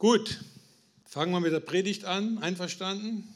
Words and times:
Gut, 0.00 0.40
fangen 1.04 1.30
wir 1.30 1.40
mit 1.40 1.52
der 1.52 1.60
Predigt 1.60 2.06
an. 2.06 2.38
Einverstanden? 2.38 3.28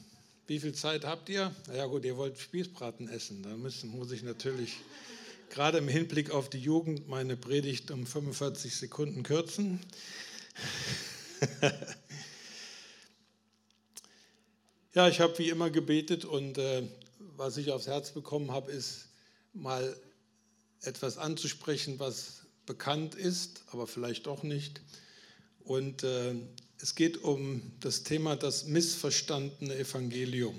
Wie 0.47 0.59
viel 0.59 0.73
Zeit 0.73 1.05
habt 1.05 1.29
ihr? 1.29 1.55
Na 1.67 1.75
ja 1.75 1.85
gut, 1.85 2.03
ihr 2.05 2.17
wollt 2.17 2.39
Spießbraten 2.39 3.07
essen. 3.07 3.43
Da 3.43 3.55
müssen, 3.55 3.91
muss 3.91 4.11
ich 4.11 4.23
natürlich 4.23 4.77
gerade 5.51 5.77
im 5.77 5.87
Hinblick 5.87 6.31
auf 6.31 6.49
die 6.49 6.57
Jugend 6.57 7.07
meine 7.07 7.37
Predigt 7.37 7.91
um 7.91 8.07
45 8.07 8.75
Sekunden 8.75 9.21
kürzen. 9.21 9.79
ja, 14.95 15.07
ich 15.07 15.19
habe 15.19 15.37
wie 15.37 15.49
immer 15.49 15.69
gebetet 15.69 16.25
und 16.25 16.57
äh, 16.57 16.81
was 17.37 17.57
ich 17.57 17.69
aufs 17.71 17.85
Herz 17.85 18.09
bekommen 18.09 18.49
habe, 18.49 18.71
ist 18.71 19.09
mal 19.53 19.95
etwas 20.81 21.19
anzusprechen, 21.19 21.99
was 21.99 22.47
bekannt 22.65 23.13
ist, 23.13 23.65
aber 23.71 23.85
vielleicht 23.85 24.25
doch 24.25 24.41
nicht. 24.41 24.81
Und 25.65 26.03
äh, 26.03 26.35
es 26.79 26.93
geht 26.93 27.23
um 27.23 27.61
das 27.79 28.03
Thema 28.03 28.35
das 28.35 28.65
missverstandene 28.65 29.75
Evangelium. 29.75 30.55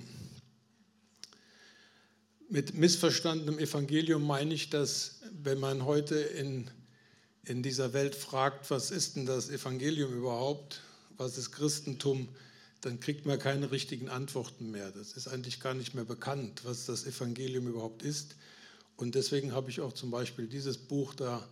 Mit 2.49 2.75
missverstandenem 2.75 3.59
Evangelium 3.59 4.23
meine 4.25 4.53
ich, 4.53 4.69
dass 4.69 5.21
wenn 5.43 5.59
man 5.61 5.85
heute 5.85 6.17
in, 6.17 6.69
in 7.45 7.63
dieser 7.63 7.93
Welt 7.93 8.17
fragt, 8.17 8.71
was 8.71 8.91
ist 8.91 9.15
denn 9.17 9.27
das 9.27 9.49
Evangelium 9.49 10.13
überhaupt, 10.13 10.81
was 11.17 11.39
ist 11.39 11.53
Christentum, 11.53 12.29
dann 12.81 12.99
kriegt 12.99 13.27
man 13.27 13.39
keine 13.39 13.71
richtigen 13.71 14.09
Antworten 14.09 14.73
mehr. 14.73 14.91
Das 14.91 15.13
ist 15.13 15.29
eigentlich 15.29 15.61
gar 15.61 15.75
nicht 15.75 15.95
mehr 15.95 16.05
bekannt, 16.05 16.63
was 16.65 16.87
das 16.87 17.07
Evangelium 17.07 17.69
überhaupt 17.69 18.03
ist. 18.03 18.35
Und 18.97 19.15
deswegen 19.15 19.53
habe 19.53 19.71
ich 19.71 19.81
auch 19.81 19.93
zum 19.93 20.11
Beispiel 20.11 20.49
dieses 20.49 20.79
Buch 20.79 21.15
da 21.15 21.47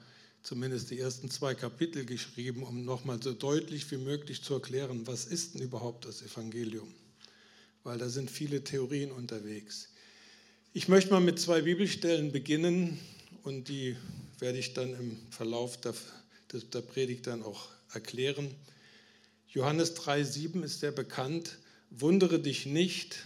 zumindest 0.45 0.91
die 0.91 1.01
ersten 1.01 1.30
zwei 1.30 1.55
Kapitel 1.55 2.05
geschrieben, 2.05 2.62
um 2.62 2.85
nochmal 2.85 3.21
so 3.21 3.33
deutlich 3.33 3.91
wie 3.91 3.97
möglich 3.97 4.43
zu 4.43 4.55
erklären, 4.55 5.07
was 5.07 5.25
ist 5.25 5.55
denn 5.55 5.62
überhaupt 5.62 6.05
das 6.05 6.23
Evangelium? 6.23 6.95
Weil 7.83 7.98
da 7.98 8.09
sind 8.09 8.30
viele 8.30 8.63
Theorien 8.63 9.10
unterwegs. 9.10 9.88
Ich 10.74 10.87
möchte 10.87 11.10
mal 11.10 11.21
mit 11.21 11.41
zwei 11.41 11.63
Bibelstellen 11.63 12.30
beginnen 12.30 13.01
und 13.43 13.68
die 13.68 13.96
werde 14.38 14.59
ich 14.59 14.74
dann 14.74 14.93
im 14.95 15.18
Verlauf 15.30 15.79
der, 15.80 15.95
Predigt 16.83 17.27
dann 17.27 17.43
auch 17.43 17.68
erklären. 17.93 18.55
Johannes 19.49 19.96
3,7 19.96 20.63
ist 20.63 20.80
sehr 20.80 20.93
bekannt. 20.93 21.59
Wundere 21.90 22.38
dich 22.38 22.66
nicht, 22.66 23.24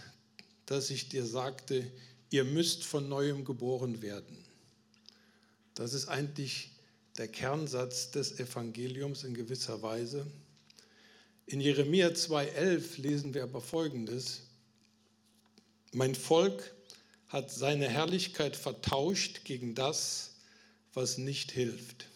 dass 0.65 0.89
ich 0.89 1.09
dir 1.09 1.25
sagte, 1.25 1.85
ihr 2.29 2.45
müsst 2.45 2.85
von 2.85 3.09
neuem 3.09 3.43
geboren 3.43 4.01
werden. 4.01 4.37
Das 5.73 5.93
ist 5.93 6.07
eigentlich 6.07 6.71
der 7.17 7.27
Kernsatz 7.27 8.11
des 8.11 8.39
Evangeliums 8.39 9.23
in 9.23 9.33
gewisser 9.33 9.81
Weise. 9.81 10.25
In 11.45 11.61
Jeremia 11.61 12.09
2.11 12.09 13.01
lesen 13.01 13.33
wir 13.33 13.43
aber 13.43 13.61
Folgendes. 13.61 14.41
Mein 15.93 16.13
Volk 16.15 16.75
hat 17.27 17.51
seine 17.51 17.87
Herrlichkeit 17.89 18.55
vertauscht 18.55 19.43
gegen 19.45 19.75
das, 19.75 20.35
was 20.93 21.17
nicht 21.17 21.51
hilft. 21.51 22.07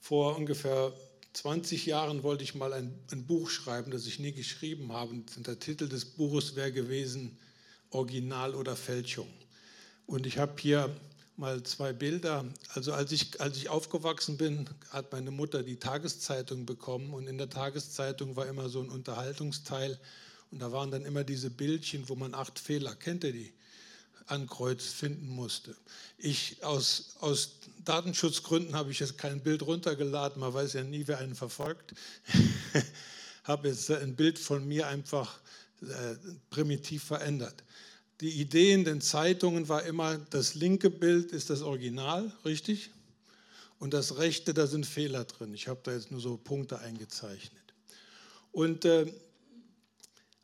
Vor 0.00 0.36
ungefähr 0.36 0.92
20 1.34 1.86
Jahren 1.86 2.22
wollte 2.22 2.44
ich 2.44 2.54
mal 2.54 2.72
ein, 2.72 2.92
ein, 3.10 3.26
Buch 3.26 3.48
schreiben, 3.48 3.90
das 3.90 4.06
ich 4.06 4.18
nie 4.18 4.32
geschrieben 4.32 4.92
habe. 4.92 5.12
Und 5.12 5.46
der 5.46 5.58
Titel 5.58 5.88
des 5.88 6.04
Buches 6.04 6.56
wäre 6.56 6.72
gewesen 6.72 7.38
Original 7.90 8.54
oder 8.54 8.76
Fälschung. 8.76 9.28
Und 10.06 10.26
ich 10.26 10.38
habe 10.38 10.60
hier 10.60 10.94
mal 11.36 11.62
zwei 11.62 11.92
Bilder. 11.92 12.44
Also 12.74 12.92
als 12.92 13.12
ich, 13.12 13.40
als 13.40 13.56
ich 13.56 13.68
aufgewachsen 13.68 14.36
bin, 14.36 14.68
hat 14.90 15.12
meine 15.12 15.30
Mutter 15.30 15.62
die 15.62 15.76
Tageszeitung 15.76 16.66
bekommen 16.66 17.12
und 17.14 17.26
in 17.26 17.38
der 17.38 17.50
Tageszeitung 17.50 18.36
war 18.36 18.46
immer 18.46 18.68
so 18.68 18.80
ein 18.80 18.90
Unterhaltungsteil 18.90 19.98
und 20.50 20.60
da 20.60 20.72
waren 20.72 20.90
dann 20.90 21.04
immer 21.04 21.24
diese 21.24 21.50
Bildchen, 21.50 22.08
wo 22.08 22.14
man 22.14 22.34
acht 22.34 22.58
Fehler, 22.58 22.94
kennt 22.94 23.24
ihr 23.24 23.32
die, 23.32 23.52
Kreuz 24.48 24.86
finden 24.86 25.28
musste. 25.28 25.76
Ich 26.16 26.62
aus, 26.64 27.16
aus 27.20 27.56
Datenschutzgründen 27.84 28.74
habe 28.74 28.90
ich 28.90 29.00
jetzt 29.00 29.18
kein 29.18 29.42
Bild 29.42 29.62
runtergeladen, 29.62 30.40
man 30.40 30.54
weiß 30.54 30.74
ja 30.74 30.84
nie, 30.84 31.06
wer 31.06 31.18
einen 31.18 31.34
verfolgt. 31.34 31.94
habe 33.44 33.68
jetzt 33.68 33.90
ein 33.90 34.16
Bild 34.16 34.38
von 34.38 34.66
mir 34.66 34.86
einfach 34.86 35.38
äh, 35.82 36.14
primitiv 36.48 37.04
verändert 37.04 37.62
die 38.22 38.40
Idee 38.40 38.72
in 38.72 38.84
den 38.84 39.00
Zeitungen 39.00 39.68
war 39.68 39.82
immer, 39.82 40.16
das 40.16 40.54
linke 40.54 40.90
Bild 40.90 41.32
ist 41.32 41.50
das 41.50 41.60
Original, 41.60 42.32
richtig? 42.44 42.90
Und 43.80 43.92
das 43.94 44.16
rechte, 44.18 44.54
da 44.54 44.68
sind 44.68 44.86
Fehler 44.86 45.24
drin. 45.24 45.52
Ich 45.54 45.66
habe 45.66 45.80
da 45.82 45.92
jetzt 45.92 46.12
nur 46.12 46.20
so 46.20 46.36
Punkte 46.36 46.78
eingezeichnet. 46.78 47.74
Und 48.52 48.84
äh, 48.84 49.12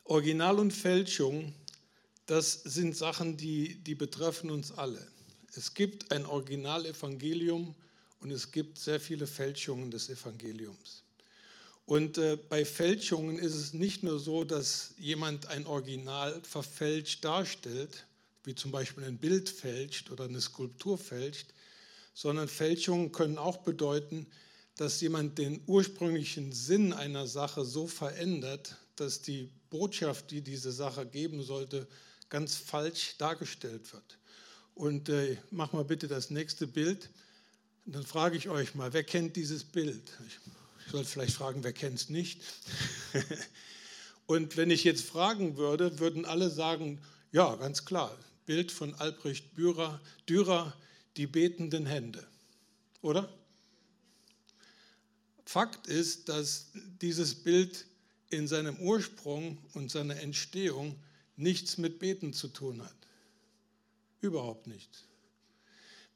Original 0.03 0.59
und 0.59 0.73
Fälschung, 0.73 1.53
das 2.25 2.51
sind 2.63 2.97
Sachen, 2.97 3.37
die, 3.37 3.75
die 3.75 3.95
betreffen 3.95 4.51
uns 4.51 4.73
alle. 4.73 5.07
Es 5.55 5.73
gibt 5.73 6.11
ein 6.11 6.25
Originalevangelium 6.25 7.75
und 8.19 8.31
es 8.31 8.51
gibt 8.51 8.77
sehr 8.77 8.99
viele 8.99 9.25
Fälschungen 9.25 9.89
des 9.89 10.09
Evangeliums. 10.09 11.03
Und 11.89 12.19
äh, 12.19 12.37
bei 12.37 12.65
Fälschungen 12.65 13.39
ist 13.39 13.55
es 13.55 13.73
nicht 13.73 14.03
nur 14.03 14.19
so, 14.19 14.43
dass 14.43 14.93
jemand 14.99 15.47
ein 15.47 15.65
Original 15.65 16.39
verfälscht 16.43 17.25
darstellt, 17.25 18.05
wie 18.43 18.53
zum 18.53 18.71
Beispiel 18.71 19.05
ein 19.05 19.17
Bild 19.17 19.49
fälscht 19.49 20.11
oder 20.11 20.25
eine 20.25 20.39
Skulptur 20.39 20.99
fälscht, 20.99 21.47
sondern 22.13 22.47
Fälschungen 22.47 23.11
können 23.11 23.39
auch 23.39 23.57
bedeuten, 23.57 24.27
dass 24.75 25.01
jemand 25.01 25.39
den 25.39 25.63
ursprünglichen 25.65 26.51
Sinn 26.51 26.93
einer 26.93 27.25
Sache 27.25 27.65
so 27.65 27.87
verändert, 27.87 28.75
dass 28.95 29.23
die 29.23 29.49
Botschaft, 29.71 30.29
die 30.29 30.41
diese 30.41 30.71
Sache 30.71 31.07
geben 31.07 31.41
sollte, 31.41 31.87
ganz 32.29 32.55
falsch 32.55 33.15
dargestellt 33.17 33.91
wird. 33.93 34.19
Und 34.75 35.09
äh, 35.09 35.37
mach 35.49 35.73
mal 35.73 35.85
bitte 35.85 36.07
das 36.07 36.29
nächste 36.29 36.67
Bild. 36.67 37.09
Und 37.87 37.95
dann 37.95 38.05
frage 38.05 38.37
ich 38.37 38.47
euch 38.47 38.75
mal, 38.75 38.93
wer 38.93 39.03
kennt 39.03 39.35
dieses 39.35 39.63
Bild? 39.63 40.03
Ich 40.27 40.37
sollte 40.89 41.09
vielleicht 41.09 41.35
fragen, 41.35 41.63
wer 41.63 41.73
kennt 41.73 41.99
es 41.99 42.09
nicht? 42.09 42.41
Und 44.25 44.57
wenn 44.57 44.69
ich 44.69 44.83
jetzt 44.83 45.05
fragen 45.05 45.57
würde, 45.57 45.99
würden 45.99 46.25
alle 46.25 46.49
sagen, 46.49 47.01
ja, 47.31 47.55
ganz 47.55 47.85
klar, 47.85 48.15
Bild 48.45 48.71
von 48.71 48.93
Albrecht 48.95 49.57
Dürer, 49.57 50.01
Dürer 50.27 50.75
die 51.17 51.27
betenden 51.27 51.85
Hände. 51.85 52.25
Oder? 53.01 53.29
Fakt 55.45 55.87
ist, 55.87 56.29
dass 56.29 56.67
dieses 57.01 57.33
Bild 57.35 57.85
in 58.29 58.47
seinem 58.47 58.77
Ursprung 58.77 59.57
und 59.73 59.89
seiner 59.89 60.19
Entstehung 60.19 60.95
nichts 61.37 61.77
mit 61.77 61.99
Beten 61.99 62.33
zu 62.33 62.49
tun 62.49 62.83
hat. 62.83 62.95
Überhaupt 64.21 64.67
nichts. 64.67 65.05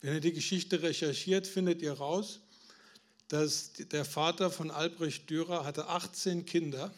Wenn 0.01 0.13
ihr 0.15 0.19
die 0.19 0.33
Geschichte 0.33 0.81
recherchiert, 0.81 1.47
findet 1.47 1.81
ihr 1.81 1.93
raus, 1.93 2.41
dass 3.33 3.73
der 3.73 4.05
Vater 4.05 4.51
von 4.51 4.69
Albrecht 4.69 5.27
Dürer 5.27 5.65
hatte 5.65 5.87
18 5.87 6.45
Kinder, 6.45 6.93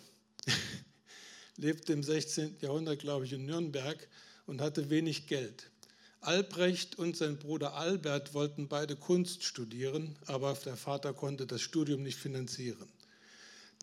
lebte 1.55 1.93
im 1.93 2.03
16. 2.03 2.57
Jahrhundert, 2.59 2.99
glaube 2.99 3.23
ich, 3.23 3.31
in 3.31 3.45
Nürnberg 3.45 4.05
und 4.45 4.59
hatte 4.59 4.89
wenig 4.89 5.27
Geld. 5.27 5.71
Albrecht 6.19 6.99
und 6.99 7.15
sein 7.15 7.39
Bruder 7.39 7.75
Albert 7.75 8.33
wollten 8.33 8.67
beide 8.67 8.97
Kunst 8.97 9.45
studieren, 9.45 10.13
aber 10.25 10.53
der 10.65 10.75
Vater 10.75 11.13
konnte 11.13 11.47
das 11.47 11.61
Studium 11.61 12.03
nicht 12.03 12.19
finanzieren. 12.19 12.89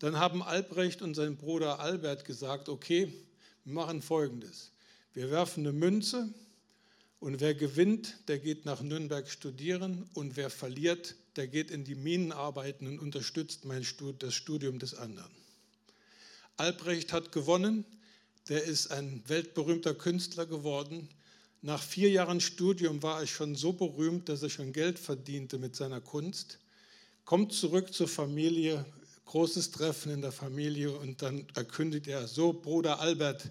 Dann 0.01 0.19
haben 0.19 0.43
Albrecht 0.43 1.01
und 1.01 1.15
sein 1.15 1.37
Bruder 1.37 1.79
Albert 1.79 2.23
gesagt, 2.23 2.69
okay, 2.69 3.11
wir 3.63 3.73
machen 3.73 4.03
Folgendes. 4.03 4.69
Wir 5.15 5.31
werfen 5.31 5.65
eine 5.65 5.73
Münze 5.73 6.31
und 7.19 7.39
wer 7.39 7.55
gewinnt, 7.55 8.15
der 8.27 8.37
geht 8.37 8.65
nach 8.65 8.83
Nürnberg 8.83 9.27
studieren 9.27 10.07
und 10.13 10.37
wer 10.37 10.51
verliert, 10.51 11.15
der 11.35 11.47
geht 11.47 11.71
in 11.71 11.83
die 11.83 11.95
Minen 11.95 12.31
arbeiten 12.31 12.87
und 12.87 12.99
unterstützt 12.99 13.65
mein 13.65 13.83
Stud 13.83 14.21
das 14.23 14.33
Studium 14.33 14.79
des 14.79 14.93
anderen. 14.95 15.31
Albrecht 16.57 17.13
hat 17.13 17.31
gewonnen, 17.31 17.85
der 18.49 18.63
ist 18.63 18.91
ein 18.91 19.23
weltberühmter 19.27 19.93
Künstler 19.93 20.45
geworden. 20.45 21.09
Nach 21.61 21.81
vier 21.81 22.09
Jahren 22.09 22.41
Studium 22.41 23.01
war 23.01 23.21
er 23.21 23.27
schon 23.27 23.55
so 23.55 23.73
berühmt, 23.73 24.29
dass 24.29 24.43
er 24.43 24.49
schon 24.49 24.73
Geld 24.73 24.99
verdiente 24.99 25.57
mit 25.57 25.75
seiner 25.75 26.01
Kunst. 26.01 26.59
Kommt 27.25 27.53
zurück 27.53 27.93
zur 27.93 28.07
Familie, 28.07 28.85
großes 29.25 29.71
Treffen 29.71 30.11
in 30.11 30.21
der 30.21 30.33
Familie 30.33 30.91
und 30.91 31.21
dann 31.21 31.47
erkündigt 31.55 32.07
er, 32.07 32.27
so 32.27 32.53
Bruder 32.53 32.99
Albert, 32.99 33.49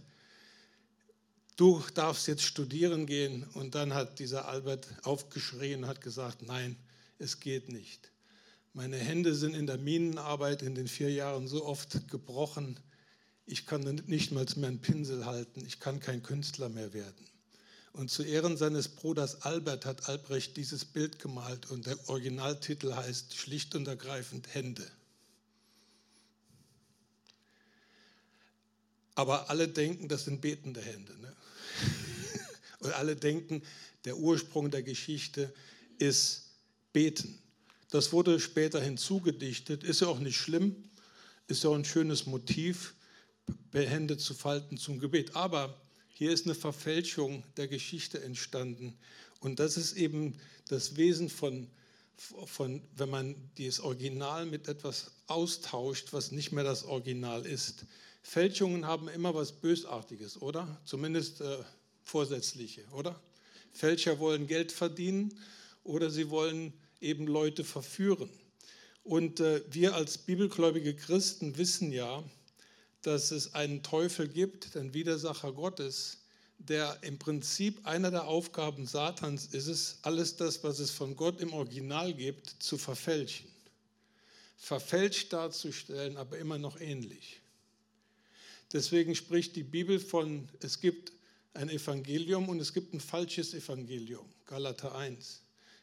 du 1.57 1.83
darfst 1.95 2.29
jetzt 2.29 2.43
studieren 2.43 3.07
gehen. 3.07 3.45
Und 3.55 3.75
dann 3.75 3.95
hat 3.95 4.19
dieser 4.19 4.49
Albert 4.49 4.87
aufgeschrien 5.03 5.85
und 5.85 5.89
hat 5.89 6.01
gesagt, 6.01 6.43
nein, 6.43 6.77
es 7.23 7.41
geht 7.41 7.69
nicht. 7.69 8.11
Meine 8.75 8.97
Hände 8.97 9.35
sind 9.35 9.55
in 9.55 9.67
der 9.67 9.79
Minenarbeit 9.79 10.63
in 10.63 10.75
den 10.75 10.89
vier 10.89 11.11
Jahren 11.11 11.47
so 11.47 11.65
oft 11.65 12.09
gebrochen, 12.09 12.81
ich 13.45 13.67
kann 13.67 13.83
nicht 14.07 14.33
mal 14.33 14.47
mehr 14.57 14.69
einen 14.69 14.81
Pinsel 14.81 15.27
halten, 15.27 15.65
ich 15.67 15.79
kann 15.79 16.01
kein 16.01 16.23
Künstler 16.23 16.69
mehr 16.69 16.93
werden. 16.93 17.27
Und 17.93 18.11
zu 18.11 18.23
Ehren 18.23 18.57
seines 18.57 18.89
Bruders 18.89 19.43
Albert 19.43 19.85
hat 19.85 20.09
Albrecht 20.09 20.57
dieses 20.57 20.85
Bild 20.85 21.19
gemalt 21.19 21.71
und 21.71 21.87
der 21.87 21.99
Originaltitel 22.09 22.95
heißt 22.95 23.37
schlicht 23.37 23.75
und 23.75 23.87
ergreifend 23.87 24.55
Hände. 24.55 24.91
Aber 29.15 29.51
alle 29.51 29.69
denken, 29.69 30.09
das 30.09 30.25
sind 30.25 30.41
betende 30.41 30.81
Hände. 30.81 31.15
Ne? 31.19 31.37
und 32.79 32.93
alle 32.95 33.15
denken, 33.15 33.63
der 34.07 34.17
Ursprung 34.17 34.71
der 34.71 34.83
Geschichte 34.83 35.53
ist 35.99 36.42
Beten. 36.93 37.39
Das 37.91 38.13
wurde 38.13 38.41
später 38.41 38.81
hinzugedichtet, 38.81 39.85
ist 39.85 40.01
ja 40.01 40.09
auch 40.09 40.19
nicht 40.19 40.37
schlimm, 40.37 40.91
ist 41.47 41.65
ja 41.65 41.71
auch 41.71 41.75
ein 41.75 41.85
schönes 41.85 42.27
Motiv, 42.27 42.95
Hände 43.73 44.17
zu 44.17 44.35
falten 44.35 44.79
zum 44.79 44.99
Gebet. 44.99 45.37
Aber 45.37 45.81
hier 46.09 46.33
ist 46.33 46.47
eine 46.47 46.55
Verfälschung 46.55 47.43
der 47.57 47.69
Geschichte 47.69 48.23
entstanden. 48.23 48.97
Und 49.41 49.59
das 49.59 49.77
ist 49.77 49.95
eben 49.95 50.39
das 50.69 50.97
Wesen 50.97 51.29
von, 51.29 51.69
von, 52.17 52.83
wenn 52.97 53.11
man 53.11 53.35
das 53.59 53.81
Original 53.81 54.47
mit 54.47 54.69
etwas 54.69 55.11
austauscht, 55.27 56.13
was 56.13 56.33
nicht 56.33 56.53
mehr 56.53 56.65
das 56.65 56.85
Original 56.85 57.45
ist. 57.45 57.87
Fälschungen 58.23 58.87
haben 58.87 59.09
immer 59.09 59.35
was 59.35 59.53
Bösartiges, 59.53 60.41
oder? 60.41 60.81
Zumindest 60.85 61.41
äh, 61.41 61.59
vorsätzliche, 62.05 62.85
oder? 62.93 63.21
Fälscher 63.73 64.19
wollen 64.19 64.47
Geld 64.47 64.71
verdienen 64.71 65.37
oder 65.83 66.11
sie 66.11 66.31
wollen 66.31 66.73
eben 67.03 67.27
Leute 67.27 67.65
verführen. 67.65 68.31
Und 69.05 69.41
äh, 69.41 69.63
wir 69.71 69.95
als 69.95 70.19
bibelgläubige 70.19 70.95
Christen 70.95 71.57
wissen 71.59 71.93
ja, 71.93 72.23
dass 73.03 73.33
es 73.33 73.55
einen 73.55 73.83
Teufel 73.83 74.29
gibt, 74.29 74.75
den 74.75 74.95
Widersacher 74.95 75.53
Gottes, 75.53 76.19
der 76.59 76.99
im 77.03 77.19
Prinzip 77.19 77.85
einer 77.85 78.11
der 78.13 78.29
Aufgaben 78.29 78.87
Satans 78.87 79.47
ist 79.47 79.67
es, 79.67 79.99
alles 80.03 80.37
das, 80.37 80.63
was 80.63 80.79
es 80.79 80.93
von 80.93 81.17
Gott 81.17 81.41
im 81.41 81.53
Original 81.53 82.15
gibt, 82.15 82.63
zu 82.63 82.79
verfälschen. 82.79 83.49
Verfälscht 84.57 85.33
darzustellen, 85.33 86.17
aber 86.17 86.39
immer 86.39 86.59
noch 86.59 86.81
ähnlich. 86.81 87.41
Deswegen 88.73 89.17
spricht 89.17 89.57
die 89.57 89.65
Bibel 89.65 89.99
von, 89.99 90.49
es 90.61 90.81
gibt 90.81 91.13
ein 91.55 91.69
Evangelium 91.69 92.49
und 92.49 92.61
es 92.61 92.73
gibt 92.73 92.95
ein 92.95 93.01
falsches 93.01 93.53
Evangelium, 93.55 94.25
Galater 94.47 94.95
1. 94.95 95.42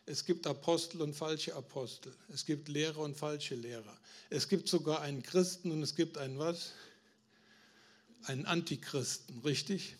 Es 0.09 0.25
gibt 0.25 0.47
Apostel 0.47 1.03
und 1.03 1.13
falsche 1.13 1.53
Apostel. 1.53 2.11
Es 2.33 2.43
gibt 2.43 2.67
Lehrer 2.67 2.97
und 2.97 3.15
falsche 3.15 3.53
Lehrer. 3.53 3.95
Es 4.31 4.49
gibt 4.49 4.67
sogar 4.67 5.01
einen 5.01 5.21
Christen 5.21 5.69
und 5.69 5.83
es 5.83 5.95
gibt 5.95 6.17
einen 6.17 6.39
was? 6.39 6.71
Einen 8.23 8.47
Antichristen, 8.47 9.37
richtig? 9.41 9.97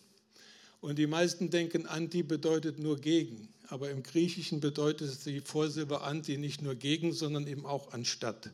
Und 0.80 0.98
die 0.98 1.06
meisten 1.06 1.50
denken, 1.50 1.86
Anti 1.86 2.24
bedeutet 2.24 2.80
nur 2.80 2.96
gegen. 2.96 3.54
Aber 3.68 3.88
im 3.88 4.02
Griechischen 4.02 4.58
bedeutet 4.58 5.24
die 5.26 5.40
Vorsilbe 5.40 6.00
Anti 6.00 6.38
nicht 6.38 6.60
nur 6.60 6.74
gegen, 6.74 7.12
sondern 7.12 7.46
eben 7.46 7.64
auch 7.64 7.92
anstatt. 7.92 8.50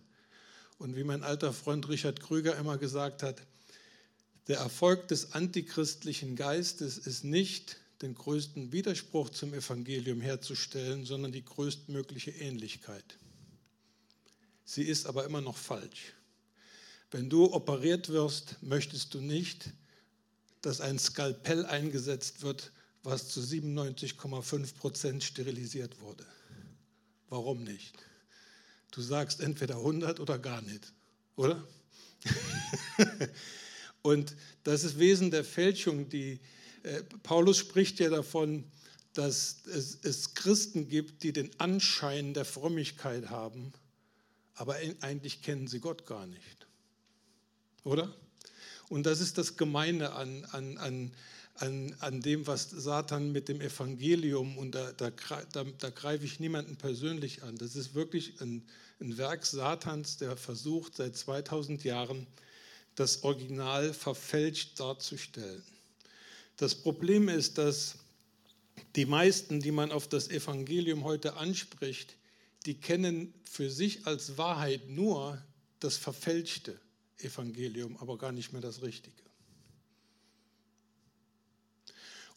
Und 0.76 0.94
wie 0.94 1.04
mein 1.04 1.22
alter 1.22 1.54
Freund 1.54 1.88
Richard 1.88 2.20
Krüger 2.20 2.54
immer 2.58 2.76
gesagt 2.76 3.22
hat, 3.22 3.40
der 4.48 4.58
Erfolg 4.58 5.08
des 5.08 5.32
antichristlichen 5.32 6.36
Geistes 6.36 6.98
ist 6.98 7.24
nicht, 7.24 7.78
den 8.02 8.14
größten 8.14 8.72
Widerspruch 8.72 9.30
zum 9.30 9.54
Evangelium 9.54 10.20
herzustellen, 10.20 11.04
sondern 11.04 11.32
die 11.32 11.44
größtmögliche 11.44 12.30
Ähnlichkeit. 12.30 13.18
Sie 14.64 14.82
ist 14.82 15.06
aber 15.06 15.24
immer 15.24 15.40
noch 15.40 15.56
falsch. 15.56 16.12
Wenn 17.10 17.30
du 17.30 17.52
operiert 17.52 18.08
wirst, 18.08 18.56
möchtest 18.62 19.14
du 19.14 19.20
nicht, 19.20 19.70
dass 20.60 20.80
ein 20.80 20.98
Skalpell 20.98 21.64
eingesetzt 21.64 22.42
wird, 22.42 22.72
was 23.02 23.28
zu 23.28 23.40
97,5 23.40 24.74
Prozent 24.74 25.22
sterilisiert 25.22 26.00
wurde. 26.00 26.26
Warum 27.28 27.62
nicht? 27.62 27.94
Du 28.90 29.00
sagst 29.00 29.40
entweder 29.40 29.76
100 29.76 30.18
oder 30.18 30.38
gar 30.38 30.62
nicht, 30.62 30.92
oder? 31.36 31.66
Und 34.02 34.34
das 34.64 34.84
ist 34.84 34.98
Wesen 34.98 35.30
der 35.30 35.44
Fälschung. 35.44 36.08
Die, 36.08 36.40
Paulus 37.22 37.58
spricht 37.58 37.98
ja 37.98 38.10
davon, 38.10 38.64
dass 39.12 39.62
es, 39.66 39.98
es 40.02 40.34
Christen 40.34 40.88
gibt, 40.88 41.22
die 41.22 41.32
den 41.32 41.50
Anschein 41.58 42.34
der 42.34 42.44
Frömmigkeit 42.44 43.30
haben, 43.30 43.72
aber 44.54 44.76
eigentlich 45.00 45.42
kennen 45.42 45.68
sie 45.68 45.80
Gott 45.80 46.06
gar 46.06 46.26
nicht. 46.26 46.66
Oder? 47.84 48.14
Und 48.88 49.06
das 49.06 49.20
ist 49.20 49.38
das 49.38 49.56
Gemeine 49.56 50.12
an, 50.12 50.44
an, 50.46 50.78
an, 50.78 51.12
an, 51.56 51.96
an 52.00 52.20
dem, 52.20 52.46
was 52.46 52.70
Satan 52.70 53.32
mit 53.32 53.48
dem 53.48 53.60
Evangelium, 53.60 54.58
und 54.58 54.74
da, 54.74 54.92
da, 54.92 55.10
da, 55.52 55.64
da 55.64 55.90
greife 55.90 56.24
ich 56.24 56.40
niemanden 56.40 56.76
persönlich 56.76 57.42
an, 57.42 57.56
das 57.56 57.74
ist 57.74 57.94
wirklich 57.94 58.40
ein, 58.40 58.64
ein 59.00 59.18
Werk 59.18 59.44
Satans, 59.44 60.18
der 60.18 60.36
versucht 60.36 60.96
seit 60.96 61.16
2000 61.16 61.84
Jahren, 61.84 62.26
das 62.94 63.24
Original 63.24 63.92
verfälscht 63.92 64.78
darzustellen. 64.80 65.62
Das 66.56 66.74
Problem 66.74 67.28
ist, 67.28 67.58
dass 67.58 67.96
die 68.94 69.06
meisten, 69.06 69.60
die 69.60 69.72
man 69.72 69.92
auf 69.92 70.08
das 70.08 70.28
Evangelium 70.28 71.04
heute 71.04 71.34
anspricht, 71.36 72.16
die 72.64 72.74
kennen 72.74 73.32
für 73.48 73.70
sich 73.70 74.06
als 74.06 74.38
Wahrheit 74.38 74.88
nur 74.88 75.42
das 75.80 75.96
verfälschte 75.96 76.80
Evangelium, 77.18 77.96
aber 77.98 78.18
gar 78.18 78.32
nicht 78.32 78.52
mehr 78.52 78.62
das 78.62 78.82
Richtige. 78.82 79.22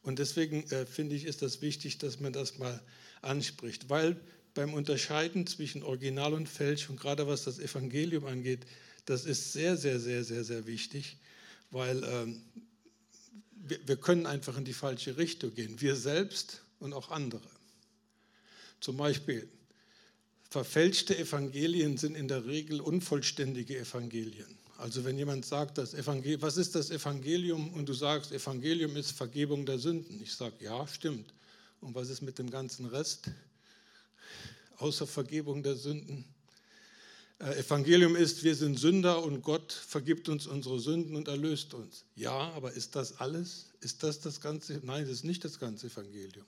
Und 0.02 0.20
deswegen 0.20 0.64
äh, 0.72 0.86
finde 0.86 1.16
ich, 1.16 1.26
ist 1.26 1.42
das 1.42 1.62
wichtig, 1.62 1.98
dass 1.98 2.20
man 2.20 2.32
das 2.32 2.58
mal 2.58 2.82
anspricht, 3.22 3.90
weil 3.90 4.20
beim 4.54 4.74
Unterscheiden 4.74 5.46
zwischen 5.46 5.84
Original 5.84 6.34
und 6.34 6.48
Fälschung, 6.48 6.96
gerade 6.96 7.28
was 7.28 7.44
das 7.44 7.60
Evangelium 7.60 8.26
angeht, 8.26 8.66
das 9.06 9.26
ist 9.26 9.54
sehr, 9.54 9.78
sehr, 9.78 10.00
sehr, 10.00 10.24
sehr, 10.24 10.44
sehr 10.44 10.66
wichtig, 10.68 11.18
weil 11.72 12.04
ähm, 12.04 12.42
wir, 13.70 13.80
wir 13.88 13.98
können 13.98 14.26
einfach 14.26 14.58
in 14.58 14.66
die 14.66 14.74
falsche 14.74 15.18
Richtung 15.18 15.54
gehen. 15.54 15.80
Wir 15.80 15.96
selbst 15.96 16.62
und 16.80 16.94
auch 16.94 17.12
andere. 17.12 17.50
Zum 18.80 18.98
Beispiel, 18.98 19.48
verfälschte 20.50 21.18
Evangelien 21.18 21.98
sind 21.98 22.16
in 22.16 22.28
der 22.28 22.46
Regel 22.46 22.82
unvollständige 22.82 23.78
Evangelien. 23.78 24.58
Also 24.78 25.04
wenn 25.04 25.18
jemand 25.18 25.46
sagt, 25.46 25.78
das 25.78 25.94
Evangelium, 25.94 26.42
was 26.42 26.56
ist 26.56 26.74
das 26.74 26.90
Evangelium? 26.90 27.74
Und 27.74 27.90
du 27.90 27.94
sagst, 27.94 28.32
Evangelium 28.32 28.96
ist 28.96 29.12
Vergebung 29.12 29.66
der 29.66 29.78
Sünden. 29.78 30.22
Ich 30.24 30.34
sage, 30.34 30.56
ja, 30.62 30.88
stimmt. 30.88 31.34
Und 31.82 31.96
was 31.96 32.10
ist 32.10 32.22
mit 32.22 32.40
dem 32.40 32.50
ganzen 32.50 32.86
Rest? 32.86 33.30
Außer 34.78 35.06
Vergebung 35.06 35.64
der 35.64 35.76
Sünden 35.76 36.24
Evangelium 37.40 38.18
ist, 38.18 38.44
wir 38.44 38.54
sind 38.54 38.78
Sünder 38.78 39.24
und 39.24 39.42
Gott 39.42 39.72
vergibt 39.72 40.28
uns 40.28 40.46
unsere 40.46 40.78
Sünden 40.80 41.16
und 41.16 41.30
erlöst 41.30 41.74
uns. 41.74 42.04
Ja, 42.16 42.52
aber 42.52 42.74
ist 42.74 42.98
das 42.98 43.20
alles? 43.20 43.68
Ist 43.80 44.04
das 44.04 44.20
das 44.20 44.42
ganze? 44.42 44.82
Nein, 44.84 45.04
das 45.04 45.14
ist 45.14 45.24
nicht 45.24 45.46
das 45.46 45.58
ganze 45.58 45.88
Evangelium. 45.88 46.46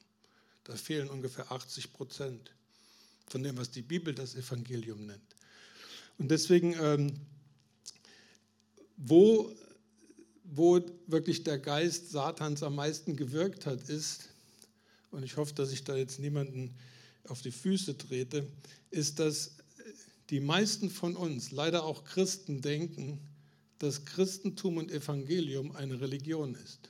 Da 0.66 0.76
fehlen 0.76 1.10
ungefähr 1.10 1.50
80 1.50 1.94
Prozent 1.94 2.52
von 3.28 3.42
dem, 3.42 3.58
was 3.58 3.72
die 3.72 3.82
Bibel 3.82 4.14
das 4.14 4.36
Evangelium 4.36 5.06
nennt. 5.06 5.36
Und 6.18 6.30
deswegen, 6.30 6.76
ähm, 6.80 7.14
wo, 8.98 9.56
wo 10.44 10.82
wirklich 11.08 11.46
der 11.46 11.58
Geist 11.58 12.12
Satans 12.12 12.64
am 12.64 12.76
meisten 12.76 13.16
gewirkt 13.16 13.66
hat, 13.66 13.88
ist, 13.88 14.28
und 15.12 15.24
ich 15.24 15.38
hoffe, 15.38 15.54
dass 15.54 15.72
ich 15.72 15.86
da 15.86 15.96
jetzt 15.96 16.20
niemanden 16.20 16.76
auf 17.30 17.42
die 17.42 17.52
Füße 17.52 17.98
trete, 17.98 18.46
ist, 18.92 19.20
dass 19.20 19.52
die 20.32 20.40
meisten 20.40 20.90
von 20.90 21.16
uns, 21.16 21.52
leider 21.52 21.84
auch 21.84 22.06
Christen, 22.06 22.62
denken, 22.62 23.20
dass 23.80 24.06
Christentum 24.06 24.78
und 24.78 24.90
Evangelium 24.90 25.76
eine 25.76 26.00
Religion 26.00 26.56
ist. 26.56 26.90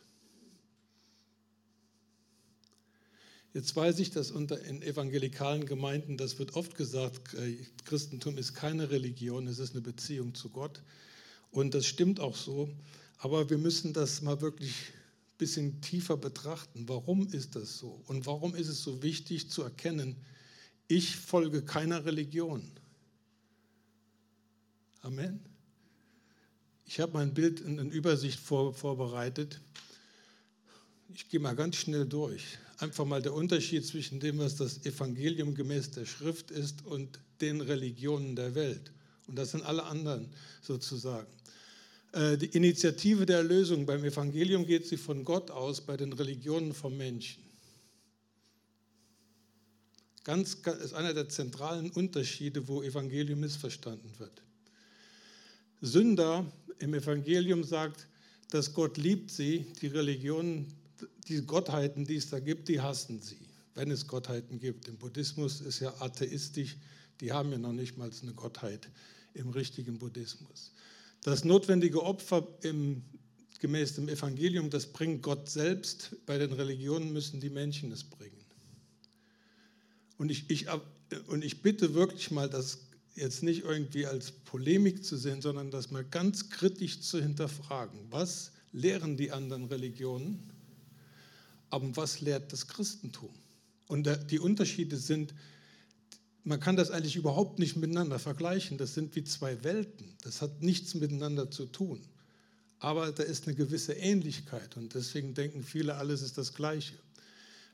Jetzt 3.54 3.76
weiß 3.76 4.00
ich, 4.00 4.12
dass 4.12 4.32
unter 4.32 4.64
in 4.64 4.82
evangelikalen 4.82 5.66
Gemeinden, 5.66 6.18
das 6.18 6.40
wird 6.40 6.56
oft 6.56 6.76
gesagt, 6.76 7.34
äh, 7.34 7.58
Christentum 7.84 8.38
ist 8.38 8.54
keine 8.54 8.92
Religion, 8.92 9.48
es 9.48 9.60
ist 9.60 9.74
eine 9.74 9.82
Beziehung 9.82 10.36
zu 10.36 10.50
Gott. 10.50 10.82
Und 11.50 11.74
das 11.74 11.86
stimmt 11.86 12.20
auch 12.20 12.38
so. 12.38 12.70
Aber 13.18 13.50
wir 13.50 13.58
müssen 13.58 13.92
das 13.92 14.22
mal 14.22 14.40
wirklich 14.40 14.72
ein 14.72 15.38
bisschen 15.38 15.82
tiefer 15.82 16.16
betrachten. 16.16 16.88
Warum 16.88 17.28
ist 17.28 17.56
das 17.56 17.78
so? 17.78 18.02
Und 18.08 18.26
warum 18.26 18.56
ist 18.56 18.70
es 18.70 18.84
so 18.84 19.04
wichtig 19.04 19.50
zu 19.50 19.64
erkennen, 19.64 20.16
ich 20.88 21.18
folge 21.18 21.62
keiner 21.62 22.06
Religion. 22.06 22.72
Amen. 25.02 25.40
Ich 26.86 27.00
habe 27.00 27.14
mein 27.14 27.34
Bild 27.34 27.60
in 27.60 27.80
eine 27.80 27.90
Übersicht 27.90 28.40
vor, 28.40 28.74
vorbereitet. 28.74 29.60
Ich 31.14 31.28
gehe 31.30 31.40
mal 31.40 31.56
ganz 31.56 31.78
schnell 31.78 32.06
durch. 32.06 32.44
Einfach 32.78 33.06
mal 33.06 33.22
der 33.22 33.34
Unterschied 33.34 33.86
zwischen 33.86 34.20
dem, 34.20 34.38
was 34.38 34.56
das 34.56 34.86
Evangelium 34.86 35.56
gemäß 35.56 35.92
der 35.92 36.06
Schrift 36.06 36.52
ist 36.52 36.86
und 36.86 37.20
den 37.40 37.62
Religionen 37.62 38.36
der 38.36 38.54
Welt. 38.54 38.92
Und 39.28 39.38
das 39.38 39.52
sind 39.52 39.64
alle 39.64 39.84
anderen 39.84 40.30
sozusagen. 40.62 41.32
Äh, 42.12 42.38
die 42.38 42.48
Initiative 42.48 43.26
der 43.26 43.38
Erlösung 43.38 43.86
beim 43.86 44.04
Evangelium 44.04 44.66
geht 44.66 44.86
sie 44.86 44.98
von 44.98 45.26
Gott 45.26 45.50
aus, 45.50 45.82
bei 45.82 45.98
den 45.98 46.14
Religionen 46.14 46.74
vom 46.74 46.96
Menschen. 46.96 47.42
Ganz, 50.24 50.54
ist 50.54 50.94
einer 50.94 51.14
der 51.16 51.30
zentralen 51.30 51.90
Unterschiede, 51.92 52.68
wo 52.68 52.84
Evangelium 52.84 53.40
missverstanden 53.40 54.12
wird. 54.20 54.44
Sünder 55.82 56.46
im 56.80 56.94
Evangelium 56.94 57.64
sagt, 57.64 58.08
dass 58.52 58.74
Gott 58.74 58.98
liebt 58.98 59.32
sie, 59.32 59.66
die 59.82 59.88
Religionen, 59.88 60.68
die 61.28 61.42
Gottheiten, 61.42 62.06
die 62.06 62.18
es 62.18 62.30
da 62.30 62.40
gibt, 62.40 62.68
die 62.68 62.80
hassen 62.80 63.22
sie, 63.22 63.40
wenn 63.76 63.90
es 63.90 64.08
Gottheiten 64.08 64.60
gibt. 64.60 64.88
Im 64.88 64.98
Buddhismus 64.98 65.62
ist 65.62 65.80
ja 65.80 65.94
atheistisch, 66.00 66.78
die 67.20 67.32
haben 67.32 67.52
ja 67.52 67.58
noch 67.58 67.74
nicht 67.74 67.98
mal 67.98 68.12
eine 68.22 68.34
Gottheit 68.34 68.90
im 69.34 69.50
richtigen 69.50 69.98
Buddhismus. 69.98 70.72
Das 71.24 71.46
notwendige 71.46 72.04
Opfer 72.04 72.48
im, 72.64 73.04
gemäß 73.60 73.96
dem 73.96 74.10
Evangelium, 74.10 74.70
das 74.70 74.88
bringt 74.88 75.22
Gott 75.22 75.50
selbst. 75.50 76.16
Bei 76.26 76.38
den 76.38 76.52
Religionen 76.52 77.14
müssen 77.14 77.40
die 77.40 77.50
Menschen 77.50 77.92
es 77.92 78.04
bringen. 78.04 78.44
Und 80.18 80.30
ich, 80.30 80.50
ich, 80.50 80.68
und 81.28 81.44
ich 81.44 81.62
bitte 81.62 81.94
wirklich 81.94 82.32
mal, 82.32 82.50
das 82.50 82.80
jetzt 83.16 83.44
nicht 83.44 83.64
irgendwie 83.64 84.06
als 84.06 84.32
Polemik 84.32 85.04
zu 85.04 85.18
sehen, 85.18 85.42
sondern 85.42 85.72
das 85.72 85.92
mal 85.92 86.04
ganz 86.04 86.50
kritisch 86.50 87.02
zu 87.02 87.22
hinterfragen. 87.22 88.00
Was 88.10 88.52
lehren 88.72 89.18
die 89.18 89.32
anderen 89.32 89.66
Religionen? 89.66 90.50
Aber 91.70 91.96
was 91.96 92.22
lehrt 92.22 92.52
das 92.52 92.68
Christentum? 92.68 93.30
Und 93.88 94.10
die 94.30 94.40
Unterschiede 94.40 94.98
sind, 94.98 95.34
man 96.44 96.60
kann 96.60 96.76
das 96.76 96.92
eigentlich 96.92 97.16
überhaupt 97.16 97.60
nicht 97.60 97.76
miteinander 97.76 98.20
vergleichen. 98.20 98.78
Das 98.78 98.94
sind 98.94 99.16
wie 99.16 99.24
zwei 99.24 99.64
Welten. 99.64 100.06
Das 100.24 100.42
hat 100.42 100.62
nichts 100.62 100.96
miteinander 100.96 101.52
zu 101.52 101.66
tun. 101.66 102.02
Aber 102.80 103.12
da 103.12 103.24
ist 103.24 103.48
eine 103.48 103.56
gewisse 103.56 103.94
Ähnlichkeit 103.94 104.76
und 104.76 104.96
deswegen 104.96 105.36
denken 105.36 105.64
viele, 105.64 105.96
alles 105.96 106.24
ist 106.24 106.38
das 106.40 106.54
Gleiche. 106.54 106.96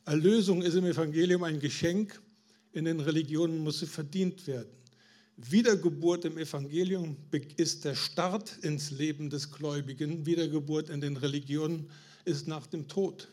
Erlösung 0.06 0.62
ist 0.62 0.74
im 0.74 0.86
Evangelium 0.86 1.44
ein 1.44 1.62
Geschenk, 1.62 2.22
in 2.74 2.86
den 2.86 3.00
Religionen 3.00 3.60
muss 3.60 3.80
sie 3.80 3.88
verdient 3.88 4.48
werden. 4.48 4.77
Wiedergeburt 5.38 6.26
im 6.26 6.38
Evangelium 6.38 7.16
ist 7.58 7.86
der 7.86 7.94
Start 7.94 8.58
ins 8.64 8.90
Leben 8.90 9.30
des 9.30 9.52
Gläubigen. 9.52 10.26
Wiedergeburt 10.26 10.90
in 10.90 11.00
den 11.00 11.16
Religionen 11.16 11.90
ist 12.26 12.48
nach 12.48 12.66
dem 12.66 12.88
Tod. 12.88 13.28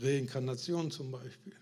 Reinkarnation 0.00 0.90
zum 0.90 1.10
Beispiel. 1.10 1.54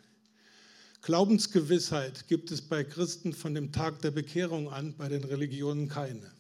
Glaubensgewissheit 1.02 2.26
gibt 2.28 2.50
es 2.50 2.61
bei 2.61 2.83
Christen 2.83 3.33
von 3.33 3.55
dem 3.55 3.73
Tag 3.73 4.00
der 4.02 4.11
Bekehrung 4.11 4.71
an, 4.71 4.95
bei 4.97 5.09
den 5.09 5.25
Religionen 5.25 5.88
keine. 5.88 6.33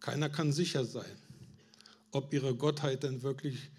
Keiner 0.00 0.28
kann 0.28 0.52
sicher 0.52 0.84
sein, 0.84 1.16
ob 2.10 2.32
ihre 2.32 2.54
Gottheit 2.54 3.02
denn 3.02 3.22
wirklich 3.22 3.70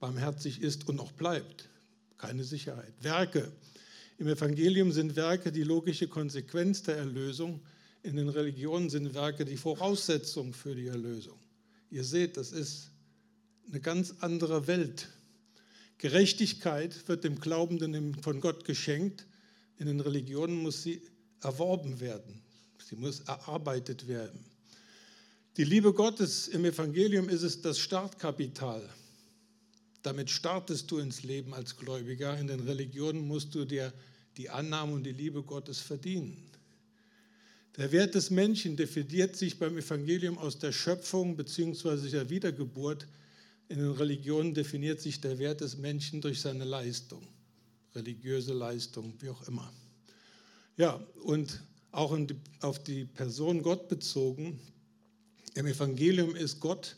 barmherzig 0.00 0.60
ist 0.62 0.88
und 0.88 1.00
auch 1.00 1.12
bleibt. 1.12 1.68
Keine 2.18 2.44
Sicherheit. 2.44 2.92
Werke. 3.00 3.52
Im 4.20 4.28
Evangelium 4.28 4.92
sind 4.92 5.16
Werke 5.16 5.50
die 5.50 5.62
logische 5.62 6.06
Konsequenz 6.06 6.82
der 6.82 6.98
Erlösung. 6.98 7.62
In 8.02 8.16
den 8.16 8.28
Religionen 8.28 8.90
sind 8.90 9.14
Werke 9.14 9.46
die 9.46 9.56
Voraussetzung 9.56 10.52
für 10.52 10.74
die 10.74 10.88
Erlösung. 10.88 11.38
Ihr 11.90 12.04
seht, 12.04 12.36
das 12.36 12.52
ist 12.52 12.90
eine 13.70 13.80
ganz 13.80 14.16
andere 14.20 14.66
Welt. 14.66 15.08
Gerechtigkeit 15.96 17.08
wird 17.08 17.24
dem 17.24 17.40
Glaubenden 17.40 18.14
von 18.22 18.42
Gott 18.42 18.66
geschenkt. 18.66 19.24
In 19.78 19.86
den 19.86 20.00
Religionen 20.00 20.56
muss 20.56 20.82
sie 20.82 21.00
erworben 21.40 21.98
werden. 22.00 22.42
Sie 22.86 22.96
muss 22.96 23.20
erarbeitet 23.20 24.06
werden. 24.06 24.44
Die 25.56 25.64
Liebe 25.64 25.94
Gottes 25.94 26.46
im 26.46 26.66
Evangelium 26.66 27.30
ist 27.30 27.42
es 27.42 27.62
das 27.62 27.78
Startkapital. 27.78 28.86
Damit 30.02 30.28
startest 30.28 30.90
du 30.90 30.98
ins 30.98 31.22
Leben 31.22 31.54
als 31.54 31.78
Gläubiger. 31.78 32.38
In 32.38 32.48
den 32.48 32.60
Religionen 32.60 33.26
musst 33.26 33.54
du 33.54 33.64
dir 33.64 33.94
die 34.40 34.48
Annahme 34.48 34.94
und 34.94 35.04
die 35.04 35.12
Liebe 35.12 35.42
Gottes 35.42 35.80
verdienen. 35.80 36.34
Der 37.76 37.92
Wert 37.92 38.14
des 38.14 38.30
Menschen 38.30 38.74
definiert 38.74 39.36
sich 39.36 39.58
beim 39.58 39.76
Evangelium 39.76 40.38
aus 40.38 40.58
der 40.58 40.72
Schöpfung 40.72 41.36
bzw. 41.36 42.08
der 42.08 42.30
Wiedergeburt 42.30 43.06
in 43.68 43.80
den 43.80 43.90
Religionen 43.90 44.54
definiert 44.54 44.98
sich 45.02 45.20
der 45.20 45.38
Wert 45.38 45.60
des 45.60 45.76
Menschen 45.76 46.22
durch 46.22 46.40
seine 46.40 46.64
Leistung, 46.64 47.22
religiöse 47.94 48.54
Leistung, 48.54 49.12
wie 49.20 49.28
auch 49.28 49.46
immer. 49.46 49.70
Ja, 50.78 50.94
und 51.22 51.62
auch 51.92 52.18
auf 52.62 52.82
die 52.82 53.04
Person 53.04 53.62
Gott 53.62 53.88
bezogen. 53.88 54.58
Im 55.54 55.66
Evangelium 55.66 56.34
ist 56.34 56.60
Gott 56.60 56.96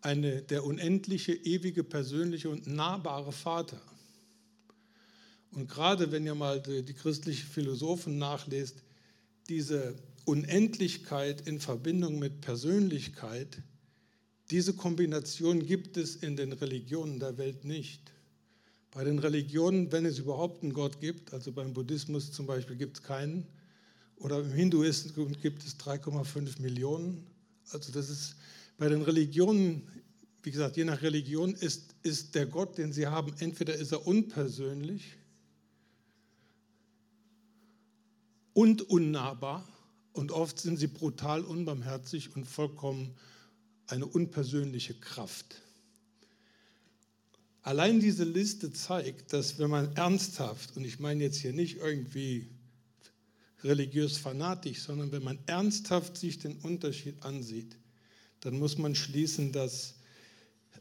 eine, 0.00 0.42
der 0.42 0.64
unendliche, 0.64 1.34
ewige, 1.34 1.82
persönliche 1.82 2.48
und 2.48 2.68
nahbare 2.68 3.32
Vater. 3.32 3.82
Und 5.52 5.68
gerade 5.68 6.12
wenn 6.12 6.26
ihr 6.26 6.34
mal 6.34 6.60
die, 6.60 6.92
christlichen 6.92 7.46
Philosophen 7.46 8.18
nachlest, 8.18 8.82
diese 9.48 9.94
Unendlichkeit 10.24 11.46
in 11.46 11.58
Verbindung 11.58 12.18
mit 12.18 12.40
Persönlichkeit, 12.40 13.62
diese 14.50 14.74
Kombination 14.74 15.66
gibt 15.66 15.96
es 15.96 16.16
in 16.16 16.36
den 16.36 16.52
Religionen 16.52 17.18
der 17.18 17.38
Welt 17.38 17.64
nicht. 17.64 18.12
Bei 18.90 19.04
den 19.04 19.18
Religionen, 19.18 19.92
wenn 19.92 20.06
es 20.06 20.18
überhaupt 20.18 20.62
einen 20.62 20.72
Gott 20.72 21.00
gibt, 21.00 21.32
also 21.32 21.52
beim 21.52 21.72
Buddhismus 21.72 22.32
zum 22.32 22.46
Beispiel 22.46 22.76
gibt 22.76 22.98
es 22.98 23.02
keinen, 23.02 23.46
oder 24.16 24.40
im 24.40 24.52
Hinduismus 24.52 25.14
gibt 25.40 25.64
es 25.64 25.78
3,5 25.78 26.60
Millionen. 26.60 27.24
Also 27.70 27.92
das 27.92 28.10
ist 28.10 28.36
bei 28.78 28.88
den 28.88 29.02
Religionen, 29.02 29.86
wie 30.42 30.50
gesagt, 30.50 30.76
je 30.76 30.84
nach 30.84 31.02
Religion 31.02 31.54
ist, 31.54 31.94
ist 32.02 32.34
der 32.34 32.46
Gott, 32.46 32.78
den 32.78 32.92
sie 32.92 33.06
haben, 33.06 33.34
entweder 33.38 33.74
ist 33.74 33.92
er 33.92 34.06
unpersönlich 34.06 35.17
und 38.58 38.90
unnahbar 38.90 39.64
und 40.14 40.32
oft 40.32 40.58
sind 40.58 40.78
sie 40.78 40.88
brutal 40.88 41.44
unbarmherzig 41.44 42.34
und 42.34 42.44
vollkommen 42.44 43.14
eine 43.86 44.04
unpersönliche 44.04 44.94
Kraft. 44.94 45.62
Allein 47.62 48.00
diese 48.00 48.24
Liste 48.24 48.72
zeigt, 48.72 49.32
dass 49.32 49.60
wenn 49.60 49.70
man 49.70 49.94
ernsthaft, 49.94 50.76
und 50.76 50.84
ich 50.84 50.98
meine 50.98 51.22
jetzt 51.22 51.36
hier 51.36 51.52
nicht 51.52 51.76
irgendwie 51.76 52.48
religiös 53.62 54.18
fanatisch, 54.18 54.80
sondern 54.80 55.12
wenn 55.12 55.22
man 55.22 55.38
ernsthaft 55.46 56.16
sich 56.16 56.40
den 56.40 56.56
Unterschied 56.56 57.22
ansieht, 57.22 57.76
dann 58.40 58.58
muss 58.58 58.76
man 58.76 58.96
schließen, 58.96 59.52
dass, 59.52 59.94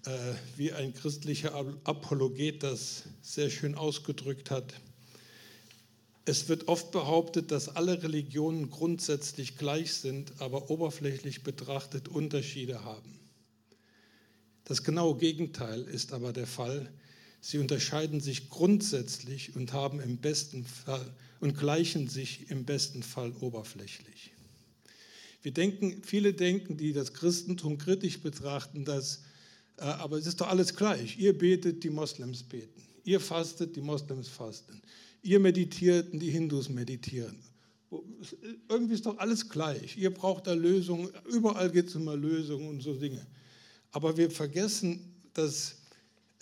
äh, 0.05 0.33
wie 0.55 0.73
ein 0.73 0.95
christlicher 0.95 1.53
Apologet 1.83 2.63
das 2.63 3.03
sehr 3.21 3.51
schön 3.51 3.75
ausgedrückt 3.75 4.49
hat, 4.49 4.73
es 6.27 6.49
wird 6.49 6.67
oft 6.67 6.91
behauptet, 6.91 7.51
dass 7.51 7.69
alle 7.69 8.03
Religionen 8.03 8.69
grundsätzlich 8.69 9.57
gleich 9.57 9.93
sind, 9.93 10.33
aber 10.39 10.69
oberflächlich 10.69 11.41
betrachtet 11.41 12.09
Unterschiede 12.09 12.83
haben. 12.83 13.17
Das 14.65 14.83
genaue 14.83 15.17
Gegenteil 15.17 15.83
ist 15.83 16.11
aber 16.11 16.33
der 16.33 16.45
Fall. 16.45 16.91
Sie 17.39 17.59
unterscheiden 17.59 18.19
sich 18.19 18.49
grundsätzlich 18.49 19.55
und 19.55 19.71
haben 19.71 20.01
im 20.01 20.17
besten 20.17 20.65
Fall 20.65 21.13
und 21.39 21.57
gleichen 21.57 22.09
sich 22.09 22.51
im 22.51 22.65
besten 22.65 23.03
Fall 23.03 23.31
oberflächlich. 23.39 24.33
Wir 25.43 25.53
denken, 25.53 26.03
viele 26.03 26.33
denken, 26.33 26.75
die 26.75 26.91
das 26.91 27.13
Christentum 27.13 27.77
kritisch 27.77 28.19
betrachten, 28.19 28.83
dass, 28.83 29.21
äh, 29.77 29.83
aber 29.83 30.17
es 30.17 30.27
ist 30.27 30.41
doch 30.41 30.49
alles 30.49 30.75
gleich. 30.75 31.17
Ihr 31.19 31.37
betet, 31.37 31.85
die 31.85 31.89
Moslems 31.89 32.43
beten. 32.43 32.81
Ihr 33.05 33.21
fastet, 33.21 33.77
die 33.77 33.81
Moslems 33.81 34.27
fasten 34.27 34.81
ihr 35.21 35.39
meditiert 35.39 36.13
und 36.13 36.19
die 36.19 36.31
Hindus 36.31 36.69
meditieren. 36.69 37.37
Irgendwie 38.69 38.93
ist 38.93 39.05
doch 39.05 39.17
alles 39.17 39.47
gleich. 39.47 39.97
Ihr 39.97 40.13
braucht 40.13 40.47
Erlösung, 40.47 41.09
überall 41.29 41.71
geht 41.71 41.87
es 41.87 41.95
um 41.95 42.07
Erlösung 42.07 42.67
und 42.67 42.81
so 42.81 42.93
Dinge. 42.93 43.25
Aber 43.91 44.17
wir 44.17 44.29
vergessen, 44.29 44.99
dass 45.33 45.77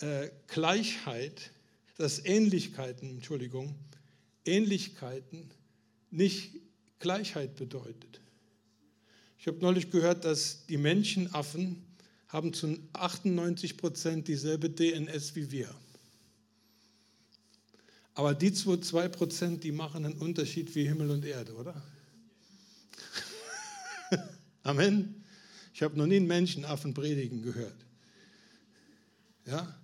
äh, 0.00 0.28
Gleichheit, 0.48 1.52
dass 1.96 2.24
Ähnlichkeiten, 2.24 3.10
Entschuldigung, 3.10 3.74
Ähnlichkeiten 4.44 5.50
nicht 6.10 6.54
Gleichheit 6.98 7.56
bedeutet. 7.56 8.20
Ich 9.38 9.46
habe 9.46 9.58
neulich 9.60 9.90
gehört, 9.90 10.24
dass 10.24 10.66
die 10.66 10.76
Menschenaffen 10.76 11.84
haben 12.28 12.52
zu 12.52 12.78
98 12.94 13.76
Prozent 13.76 14.28
dieselbe 14.28 14.68
DNS 14.68 15.36
wie 15.36 15.50
wir. 15.50 15.74
Aber 18.16 18.34
die 18.34 18.50
zwei 18.50 19.08
Prozent, 19.08 19.62
die 19.62 19.72
machen 19.72 20.06
einen 20.06 20.14
Unterschied 20.14 20.74
wie 20.74 20.88
Himmel 20.88 21.10
und 21.10 21.22
Erde, 21.22 21.52
oder? 21.52 21.82
Amen. 24.62 25.22
Ich 25.74 25.82
habe 25.82 25.98
noch 25.98 26.06
nie 26.06 26.16
einen 26.16 26.26
Menschenaffen 26.26 26.94
predigen 26.94 27.42
gehört. 27.42 27.76
Ja, 29.44 29.76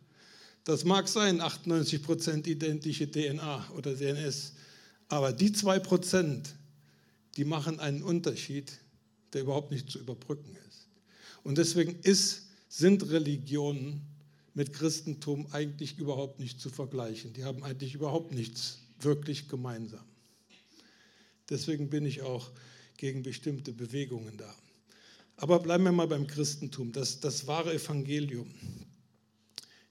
das 0.65 0.85
mag 0.85 1.09
sein, 1.09 1.43
98 1.43 2.03
Prozent 2.03 2.47
identische 2.47 3.11
DNA 3.11 3.69
oder 3.77 3.95
DNS, 3.95 4.55
aber 5.09 5.35
die 5.35 5.53
zwei 5.53 5.79
Prozent, 5.79 6.55
die 7.37 7.45
machen 7.45 7.81
einen 7.81 8.03
Unterschied, 8.03 8.73
der 9.35 9.43
überhaupt 9.43 9.71
nicht 9.71 9.91
zu 9.91 9.99
überbrücken 9.99 10.57
ist. 10.71 10.89
Und 11.43 11.59
deswegen 11.59 12.01
ist, 12.01 12.47
sind 12.71 13.11
Religionen 13.11 14.01
mit 14.55 14.73
Christentum 14.73 15.47
eigentlich 15.53 15.99
überhaupt 15.99 16.39
nicht 16.39 16.61
zu 16.61 16.71
vergleichen. 16.71 17.33
Die 17.33 17.45
haben 17.45 17.63
eigentlich 17.63 17.95
überhaupt 17.95 18.33
nichts 18.33 18.79
wirklich 19.01 19.49
gemeinsam. 19.49 20.05
Deswegen 21.49 21.91
bin 21.91 22.07
ich 22.07 22.23
auch 22.23 22.51
gegen 22.97 23.23
bestimmte 23.23 23.73
Bewegungen 23.73 24.37
da. 24.37 24.55
Aber 25.37 25.59
bleiben 25.59 25.85
wir 25.85 25.93
mal 25.93 26.07
beim 26.07 26.27
Christentum, 26.27 26.93
das, 26.93 27.21
das 27.21 27.47
wahre 27.47 27.75
Evangelium. 27.75 28.49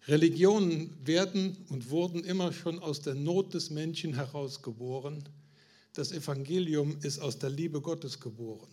Religionen 0.07 0.95
werden 1.05 1.57
und 1.69 1.89
wurden 1.89 2.23
immer 2.23 2.53
schon 2.53 2.79
aus 2.79 3.01
der 3.01 3.15
Not 3.15 3.53
des 3.53 3.69
Menschen 3.69 4.13
herausgeboren. 4.13 5.23
Das 5.93 6.11
Evangelium 6.11 6.97
ist 7.01 7.19
aus 7.19 7.37
der 7.37 7.49
Liebe 7.49 7.81
Gottes 7.81 8.19
geboren. 8.19 8.69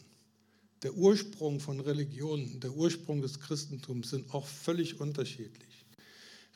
Der 0.82 0.94
Ursprung 0.94 1.58
von 1.58 1.80
Religionen, 1.80 2.60
der 2.60 2.72
Ursprung 2.72 3.20
des 3.20 3.40
Christentums 3.40 4.10
sind 4.10 4.32
auch 4.32 4.46
völlig 4.46 5.00
unterschiedlich. 5.00 5.84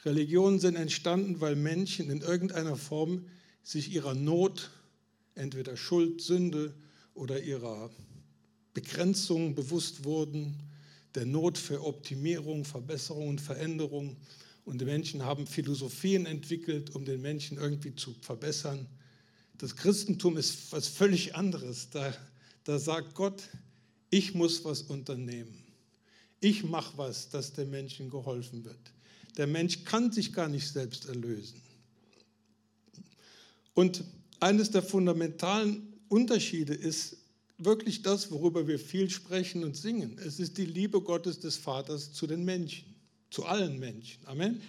Religionen 0.05 0.61
sind 0.61 0.77
entstanden, 0.77 1.41
weil 1.41 1.57
Menschen 1.57 2.11
in 2.11 2.21
irgendeiner 2.21 2.77
Form 2.77 3.27
sich 3.63 3.93
ihrer 3.93 4.15
Not, 4.15 4.71
entweder 5.35 5.77
Schuld, 5.77 6.21
Sünde 6.21 6.75
oder 7.15 7.43
ihrer 7.43 7.91
Begrenzung 8.75 9.55
bewusst 9.55 10.05
wurden, 10.05 10.57
der 11.15 11.27
Not 11.27 11.59
für 11.59 11.85
Optimierung, 11.85 12.65
Verbesserung 12.65 13.29
und 13.29 13.41
Veränderung. 13.41 14.17
Und 14.65 14.81
die 14.81 14.85
Menschen 14.85 15.25
haben 15.25 15.47
Philosophien 15.47 16.27
entwickelt, 16.27 16.95
um 16.95 17.05
den 17.05 17.21
Menschen 17.21 17.59
irgendwie 17.59 17.95
zu 17.95 18.15
verbessern. 18.21 18.87
Das 19.59 19.77
Christentum 19.77 20.37
ist 20.37 20.73
was 20.73 20.89
völlig 20.89 21.35
anderes. 21.35 21.91
Da, 21.91 22.15
da 22.65 22.79
sagt 22.79 23.15
Gott, 23.15 23.43
ich 24.13 24.35
muss 24.35 24.63
was 24.65 24.83
unternehmen. 24.83 25.65
Ich 26.39 26.65
mache 26.65 26.99
was, 26.99 27.31
dass 27.31 27.55
dem 27.55 27.71
Menschen 27.71 28.11
geholfen 28.11 28.63
wird. 28.63 28.93
Der 29.39 29.47
Mensch 29.47 29.85
kann 29.85 30.13
sich 30.13 30.35
gar 30.35 30.49
nicht 30.49 30.69
selbst 30.69 31.07
erlösen. 31.07 31.61
Und 33.73 34.05
eines 34.39 34.71
der 34.71 34.83
fundamentalen 34.83 35.95
Unterschiede 36.09 36.75
ist 36.75 37.17
wirklich 37.57 38.03
das, 38.03 38.31
worüber 38.31 38.69
wir 38.69 38.79
viel 38.79 39.09
sprechen 39.09 39.65
und 39.65 39.79
singen. 39.79 40.19
Es 40.19 40.39
ist 40.39 40.59
die 40.59 40.67
Liebe 40.67 41.01
Gottes 41.01 41.41
des 41.41 41.57
Vaters 41.57 42.13
zu 42.13 42.27
den 42.27 42.45
Menschen, 42.45 42.95
zu 43.31 43.47
allen 43.47 43.79
Menschen. 43.79 44.27
Amen. 44.27 44.61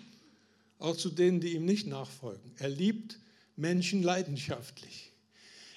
Auch 0.79 0.95
zu 0.95 1.09
denen, 1.09 1.41
die 1.41 1.55
ihm 1.55 1.65
nicht 1.65 1.85
nachfolgen. 1.85 2.53
Er 2.59 2.69
liebt 2.69 3.19
Menschen 3.57 4.03
leidenschaftlich. 4.03 5.12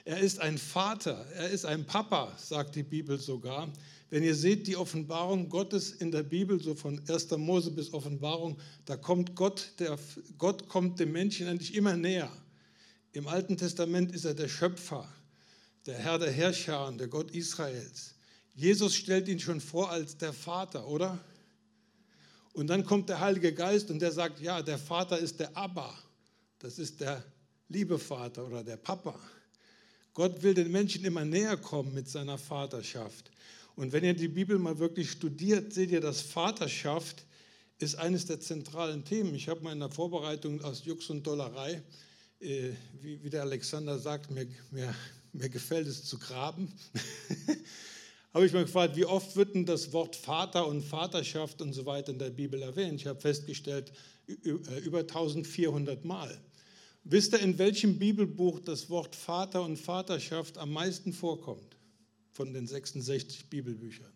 Er 0.06 0.20
ist 0.20 0.38
ein 0.38 0.56
Vater, 0.56 1.26
er 1.34 1.50
ist 1.50 1.64
ein 1.64 1.84
Papa, 1.84 2.32
sagt 2.38 2.76
die 2.76 2.84
Bibel 2.84 3.18
sogar. 3.18 3.68
Wenn 4.08 4.22
ihr 4.22 4.36
seht 4.36 4.68
die 4.68 4.76
Offenbarung 4.76 5.48
Gottes 5.48 5.90
in 5.90 6.12
der 6.12 6.22
Bibel, 6.22 6.62
so 6.62 6.76
von 6.76 7.02
1. 7.08 7.32
Mose 7.32 7.72
bis 7.72 7.92
Offenbarung, 7.92 8.56
da 8.84 8.96
kommt 8.96 9.34
Gott, 9.34 9.72
der, 9.80 9.98
Gott 10.38 10.68
kommt 10.68 11.00
dem 11.00 11.10
Menschen 11.10 11.48
eigentlich 11.48 11.75
immer 11.75 11.96
näher. 11.96 12.30
Im 13.14 13.26
Alten 13.26 13.56
Testament 13.56 14.12
ist 14.12 14.25
er 14.25 14.34
der 14.34 14.46
Schöpfer, 14.46 15.08
der 15.86 15.98
Herr 15.98 16.20
der 16.20 16.30
Herrscher, 16.30 16.92
der 16.92 17.08
Gott 17.08 17.32
Israels. 17.32 18.14
Jesus 18.54 18.94
stellt 18.94 19.26
ihn 19.26 19.40
schon 19.40 19.60
vor 19.60 19.90
als 19.90 20.16
der 20.16 20.32
Vater, 20.32 20.86
oder? 20.86 21.18
Und 22.52 22.68
dann 22.68 22.84
kommt 22.84 23.08
der 23.08 23.18
Heilige 23.18 23.52
Geist 23.52 23.90
und 23.90 23.98
der 23.98 24.12
sagt, 24.12 24.40
ja, 24.40 24.62
der 24.62 24.78
Vater 24.78 25.18
ist 25.18 25.40
der 25.40 25.56
Abba, 25.56 25.92
das 26.60 26.78
ist 26.78 27.00
der 27.00 27.25
liebe 27.68 27.98
Vater 27.98 28.46
oder 28.46 28.62
der 28.62 28.76
Papa. 28.76 29.18
Gott 30.16 30.42
will 30.42 30.54
den 30.54 30.73
Menschen 30.73 31.04
immer 31.04 31.26
näher 31.26 31.58
kommen 31.58 31.92
mit 31.92 32.08
seiner 32.08 32.38
Vaterschaft. 32.38 33.30
Und 33.75 33.92
wenn 33.92 34.02
ihr 34.02 34.14
die 34.14 34.28
Bibel 34.28 34.58
mal 34.58 34.78
wirklich 34.78 35.11
studiert, 35.11 35.75
seht 35.75 35.90
ihr, 35.90 36.00
dass 36.00 36.23
Vaterschaft 36.23 37.26
ist 37.78 37.96
eines 37.96 38.25
der 38.25 38.40
zentralen 38.40 39.04
Themen. 39.04 39.35
Ich 39.35 39.46
habe 39.50 39.61
mal 39.61 39.73
in 39.73 39.80
der 39.80 39.90
Vorbereitung 39.90 40.64
aus 40.64 40.87
Jux 40.87 41.11
und 41.11 41.26
Dollerei, 41.26 41.82
äh, 42.40 42.70
wie, 43.02 43.23
wie, 43.23 43.28
der 43.28 43.42
Alexander 43.42 43.99
sagt, 43.99 44.30
mir, 44.30 44.49
mir, 44.70 44.94
mir 45.35 45.50
gefällt 45.50 45.87
es 45.87 46.06
zu 46.06 46.18
graben, 46.18 46.73
habe 48.32 48.46
ich 48.46 48.54
mal 48.54 48.64
gefragt, 48.64 48.96
wie 48.96 49.04
oft 49.04 49.37
wird 49.37 49.54
denn 49.54 49.66
das 49.66 49.92
Wort 49.92 50.16
Vater 50.16 50.66
und 50.66 50.80
Vaterschaft 50.80 51.61
und 51.61 51.74
so 51.74 51.85
weiter 51.85 52.12
in 52.12 52.18
der 52.18 52.31
Bibel 52.31 52.62
erwähnt? 52.62 53.02
Ich 53.02 53.07
habe 53.07 53.20
festgestellt, 53.20 53.92
über 54.24 55.00
1400 55.00 56.07
Mal. 56.07 56.40
Wisst 57.09 57.33
ihr, 57.33 57.40
in 57.40 57.57
welchem 57.59 57.99
Bibelbuch 57.99 58.61
das 58.61 58.90
Wort 58.90 59.14
Vater 59.14 59.62
und 59.62 59.77
Vaterschaft 59.77 60.59
am 60.59 60.73
meisten 60.73 61.12
vorkommt? 61.12 61.77
von 62.37 62.53
den 62.53 62.66
66 62.66 63.47
Bibelbüchern. 63.47 64.12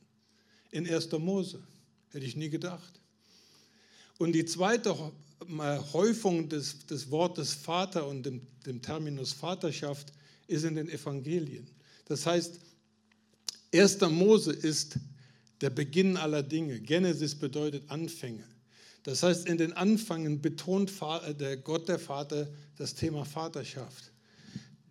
In 0.70 0.86
1. 0.86 1.10
Mose, 1.12 1.62
hätte 2.10 2.26
ich 2.26 2.36
nie 2.36 2.50
gedacht. 2.50 3.00
Und 4.18 4.32
die 4.32 4.44
zweite 4.44 4.94
Häufung 5.92 6.48
des, 6.50 6.86
des 6.86 7.10
Wortes 7.10 7.54
Vater 7.54 8.06
und 8.06 8.24
dem, 8.24 8.42
dem 8.66 8.82
Terminus 8.82 9.32
Vaterschaft 9.32 10.12
ist 10.46 10.64
in 10.64 10.74
den 10.74 10.90
Evangelien. 10.90 11.66
Das 12.04 12.26
heißt, 12.26 12.60
1. 13.74 14.00
Mose 14.02 14.52
ist 14.52 14.96
der 15.62 15.70
Beginn 15.70 16.18
aller 16.18 16.42
Dinge. 16.42 16.78
Genesis 16.78 17.34
bedeutet 17.34 17.90
Anfänge. 17.90 18.44
Das 19.02 19.22
heißt, 19.22 19.46
in 19.46 19.56
den 19.56 19.72
Anfangen 19.72 20.40
betont 20.40 20.92
der 21.38 21.56
Gott 21.56 21.88
der 21.88 21.98
Vater 21.98 22.48
das 22.76 22.94
Thema 22.94 23.24
Vaterschaft. 23.24 24.12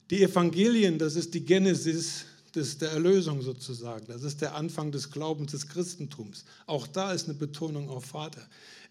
Die 0.09 0.23
Evangelien, 0.23 0.97
das 0.97 1.15
ist 1.15 1.33
die 1.33 1.45
Genesis 1.45 2.25
des, 2.55 2.77
der 2.79 2.91
Erlösung 2.91 3.41
sozusagen. 3.41 4.07
Das 4.07 4.23
ist 4.23 4.41
der 4.41 4.55
Anfang 4.55 4.91
des 4.91 5.11
Glaubens 5.11 5.51
des 5.51 5.67
Christentums. 5.67 6.45
Auch 6.65 6.87
da 6.87 7.13
ist 7.13 7.25
eine 7.25 7.37
Betonung 7.37 7.89
auf 7.89 8.05
Vater. 8.05 8.41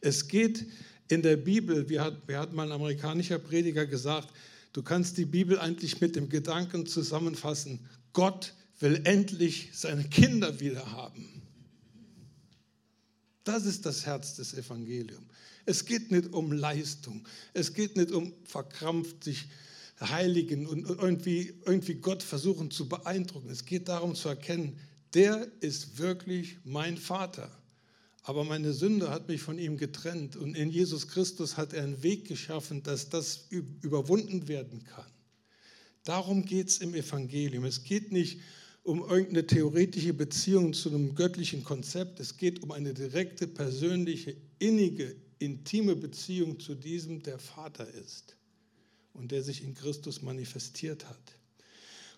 Es 0.01 0.29
geht 0.29 0.67
in 1.09 1.23
der 1.23 1.37
Bibel, 1.37 1.89
wie 1.89 1.99
hat, 1.99 2.17
wie 2.27 2.37
hat 2.37 2.53
mal 2.53 2.67
ein 2.67 2.73
amerikanischer 2.73 3.39
Prediger 3.39 3.87
gesagt, 3.87 4.29
du 4.73 4.83
kannst 4.83 5.19
die 5.19 5.25
Bibel 5.25 5.59
eigentlich 5.59 6.01
mit 6.01 6.15
dem 6.15 6.29
Gedanken 6.29 6.87
zusammenfassen, 6.87 7.81
Gott 8.13 8.55
will 8.79 9.01
endlich 9.05 9.71
seine 9.73 10.05
Kinder 10.05 10.61
wieder 10.61 10.93
haben. 10.93 11.43
Das 13.49 13.65
ist 13.65 13.87
das 13.87 14.05
Herz 14.05 14.35
des 14.35 14.53
Evangeliums. 14.53 15.25
Es 15.65 15.87
geht 15.87 16.11
nicht 16.11 16.35
um 16.35 16.53
Leistung. 16.53 17.27
Es 17.55 17.73
geht 17.73 17.97
nicht 17.97 18.11
um 18.11 18.35
verkrampft 18.45 19.25
sich 19.25 19.47
heiligen 19.99 20.67
und 20.67 20.87
irgendwie, 20.87 21.55
irgendwie 21.65 21.95
Gott 21.95 22.23
versuchen 22.23 22.71
zu 22.71 22.91
beeindrucken. 22.91 23.49
Es 23.49 23.65
geht 23.65 23.89
darum 23.89 24.15
zu 24.15 24.29
erkennen, 24.29 24.79
der 25.15 25.49
ist 25.61 25.97
wirklich 25.97 26.59
mein 26.65 26.99
Vater. 26.99 27.51
Aber 28.23 28.45
meine 28.45 28.75
Sünde 28.75 29.09
hat 29.09 29.29
mich 29.29 29.41
von 29.41 29.59
ihm 29.59 29.79
getrennt 29.79 30.37
und 30.37 30.55
in 30.55 30.69
Jesus 30.69 31.09
Christus 31.09 31.57
hat 31.57 31.73
er 31.73 31.85
einen 31.85 32.03
Weg 32.03 32.29
geschaffen, 32.29 32.83
dass 32.83 33.09
das 33.09 33.47
überwunden 33.49 34.47
werden 34.47 34.85
kann. 34.85 35.11
Darum 36.05 36.45
geht 36.45 36.69
es 36.69 36.79
im 36.81 36.95
Evangelium. 36.95 37.65
Es 37.65 37.83
geht 37.83 38.13
nicht 38.13 38.35
um 38.35 38.43
irgendeine 38.97 39.47
theoretische 39.47 40.15
Beziehung 40.15 40.73
zu 40.73 40.89
einem 40.89 41.15
göttlichen 41.15 41.63
Konzept. 41.63 42.21
Es 42.21 42.37
geht 42.37 42.63
um 42.63 42.73
eine 42.73 42.95
direkte, 42.95 43.47
persönliche, 43.47 44.37
innige, 44.59 45.15
intime 45.39 45.95
Beziehung 45.95 46.59
zu 46.59 46.75
diesem, 46.75 47.23
der 47.23 47.39
Vater 47.39 47.87
ist 47.95 48.37
und 49.13 49.31
der 49.31 49.43
sich 49.43 49.63
in 49.63 49.75
Christus 49.75 50.23
manifestiert 50.23 51.09
hat. 51.09 51.21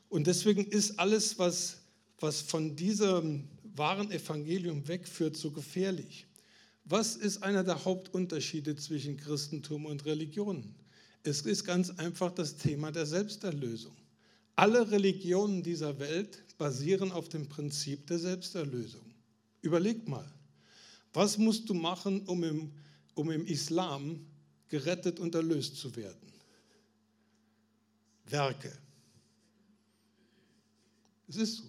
Und 0.09 0.26
deswegen 0.26 0.64
ist 0.64 0.98
alles, 0.98 1.38
was, 1.38 1.78
was 2.18 2.40
von 2.40 2.76
diesem 2.76 3.48
wahren 3.74 4.11
Evangelium 4.11 4.87
wegführt, 4.87 5.37
so 5.37 5.50
gefährlich. 5.50 6.26
Was 6.85 7.16
ist 7.16 7.42
einer 7.42 7.64
der 7.64 7.85
Hauptunterschiede 7.85 8.76
zwischen 8.76 9.16
Christentum 9.16 9.87
und 9.87 10.04
Religion? 10.06 10.74
Es 11.22 11.42
ist 11.42 11.64
ganz 11.64 11.90
einfach 11.90 12.33
das 12.33 12.56
Thema 12.56 12.90
der 12.90 13.06
Selbsterlösung. 13.06 13.96
Alle 14.56 14.90
Religionen 14.90 15.62
dieser 15.62 15.98
Welt 15.98 16.42
basieren 16.60 17.10
auf 17.10 17.30
dem 17.30 17.48
Prinzip 17.48 18.06
der 18.06 18.18
Selbsterlösung. 18.18 19.14
Überleg 19.62 20.06
mal, 20.06 20.30
was 21.14 21.38
musst 21.38 21.70
du 21.70 21.72
machen, 21.72 22.20
um 22.26 22.44
im, 22.44 22.70
um 23.14 23.30
im 23.30 23.46
Islam 23.46 24.26
gerettet 24.68 25.20
und 25.20 25.34
erlöst 25.34 25.78
zu 25.78 25.96
werden? 25.96 26.30
Werke. 28.26 28.76
Es 31.28 31.36
ist 31.36 31.56
so. 31.56 31.64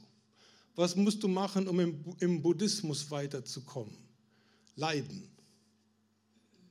Was 0.76 0.94
musst 0.98 1.24
du 1.24 1.30
machen, 1.30 1.70
um 1.70 1.80
im, 1.80 2.04
im 2.20 2.42
Buddhismus 2.42 3.10
weiterzukommen? 3.10 3.96
Leiden. 4.76 5.24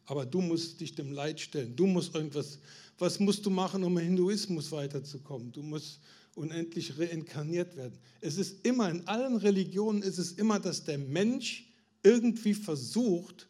Aber 0.05 0.27
du 0.27 0.43
musst 0.43 0.79
dich 0.79 0.95
dem 0.95 1.13
Leid 1.13 1.41
stellen. 1.41 1.75
Du 1.75 1.87
musst 1.87 2.15
irgendwas. 2.15 2.59
Was 2.99 3.19
musst 3.19 3.47
du 3.47 3.51
machen, 3.51 3.83
um 3.83 3.97
im 3.97 4.05
Hinduismus 4.05 4.71
weiterzukommen? 4.73 5.53
Du 5.53 5.63
musst 5.63 6.01
unendlich 6.35 6.99
reinkarniert 6.99 7.77
werden. 7.77 7.99
Es 8.21 8.37
ist 8.37 8.65
immer, 8.65 8.91
in 8.91 9.07
allen 9.07 9.37
Religionen 9.37 10.03
ist 10.03 10.19
es 10.19 10.33
immer, 10.33 10.59
dass 10.61 10.85
der 10.85 10.99
Mensch 10.99 11.73
irgendwie 12.03 12.55
versucht, 12.55 13.49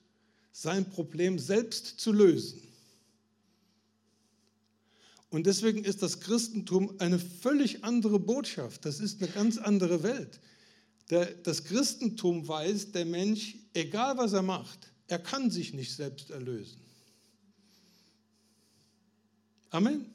sein 0.53 0.89
Problem 0.91 1.39
selbst 1.39 2.01
zu 2.01 2.13
lösen. 2.13 2.61
Und 5.31 5.47
deswegen 5.47 5.85
ist 5.85 6.03
das 6.03 6.21
Christentum 6.21 6.97
eine 6.99 7.19
völlig 7.19 7.85
andere 7.85 8.19
Botschaft. 8.19 8.85
Das 8.85 8.99
ist 8.99 9.23
eine 9.23 9.31
ganz 9.31 9.59
andere 9.59 10.03
Welt. 10.03 10.41
Das 11.45 11.65
Christentum 11.65 12.47
weiß, 12.47 12.93
der 12.93 13.05
Mensch, 13.05 13.57
egal 13.75 14.17
was 14.17 14.33
er 14.33 14.43
macht, 14.43 14.93
er 15.07 15.19
kann 15.19 15.51
sich 15.51 15.73
nicht 15.73 15.95
selbst 15.95 16.31
erlösen. 16.31 16.81
Amen. 19.71 20.07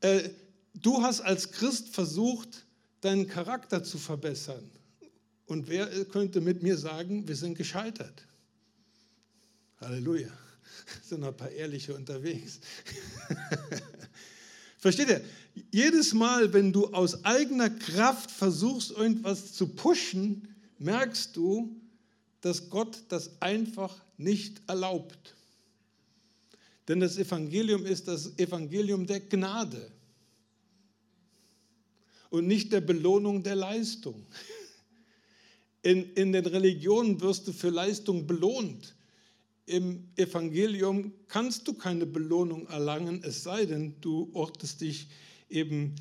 Äh, 0.00 0.30
du 0.74 1.02
hast 1.02 1.20
als 1.20 1.50
Christ 1.50 1.88
versucht, 1.88 2.64
deinen 3.00 3.28
Charakter 3.28 3.82
zu 3.82 3.98
verbessern 3.98 4.70
Und 5.46 5.68
wer 5.68 5.86
könnte 6.06 6.40
mit 6.40 6.62
mir 6.62 6.76
sagen, 6.76 7.28
wir 7.28 7.36
sind 7.36 7.56
gescheitert? 7.56 8.26
Halleluja. 9.80 10.30
Sind 11.02 11.20
noch 11.20 11.28
ein 11.28 11.36
paar 11.36 11.50
Ehrliche 11.50 11.94
unterwegs. 11.94 12.60
Versteht 14.78 15.08
ihr? 15.08 15.24
Jedes 15.70 16.14
Mal, 16.14 16.52
wenn 16.52 16.72
du 16.72 16.86
aus 16.88 17.24
eigener 17.24 17.70
Kraft 17.70 18.30
versuchst, 18.30 18.90
irgendwas 18.90 19.52
zu 19.52 19.68
pushen, 19.68 20.48
merkst 20.78 21.36
du, 21.36 21.76
dass 22.40 22.68
Gott 22.70 23.02
das 23.08 23.30
einfach 23.40 24.02
nicht 24.16 24.62
erlaubt. 24.66 25.34
Denn 26.88 27.00
das 27.00 27.18
Evangelium 27.18 27.86
ist 27.86 28.08
das 28.08 28.38
Evangelium 28.38 29.06
der 29.06 29.20
Gnade 29.20 29.90
und 32.34 32.48
nicht 32.48 32.72
der 32.72 32.80
Belohnung 32.80 33.44
der 33.44 33.54
Leistung. 33.54 34.26
In, 35.82 36.12
in 36.14 36.32
den 36.32 36.44
Religionen 36.44 37.20
wirst 37.20 37.46
du 37.46 37.52
für 37.52 37.70
Leistung 37.70 38.26
belohnt. 38.26 38.96
Im 39.66 40.08
Evangelium 40.16 41.12
kannst 41.28 41.68
du 41.68 41.74
keine 41.74 42.06
Belohnung 42.06 42.66
erlangen, 42.66 43.22
es 43.22 43.44
sei 43.44 43.66
denn, 43.66 43.94
du 44.00 44.30
ordnest 44.32 44.80
dich 44.80 45.06
eben 45.48 45.94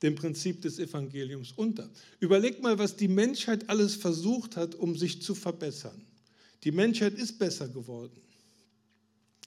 dem 0.00 0.14
Prinzip 0.14 0.62
des 0.62 0.78
Evangeliums 0.78 1.52
unter. 1.52 1.90
Überleg 2.18 2.62
mal, 2.62 2.78
was 2.78 2.96
die 2.96 3.08
Menschheit 3.08 3.68
alles 3.68 3.94
versucht 3.94 4.56
hat, 4.56 4.74
um 4.74 4.96
sich 4.96 5.20
zu 5.20 5.34
verbessern. 5.34 6.06
Die 6.64 6.72
Menschheit 6.72 7.14
ist 7.14 7.38
besser 7.38 7.68
geworden. 7.68 8.18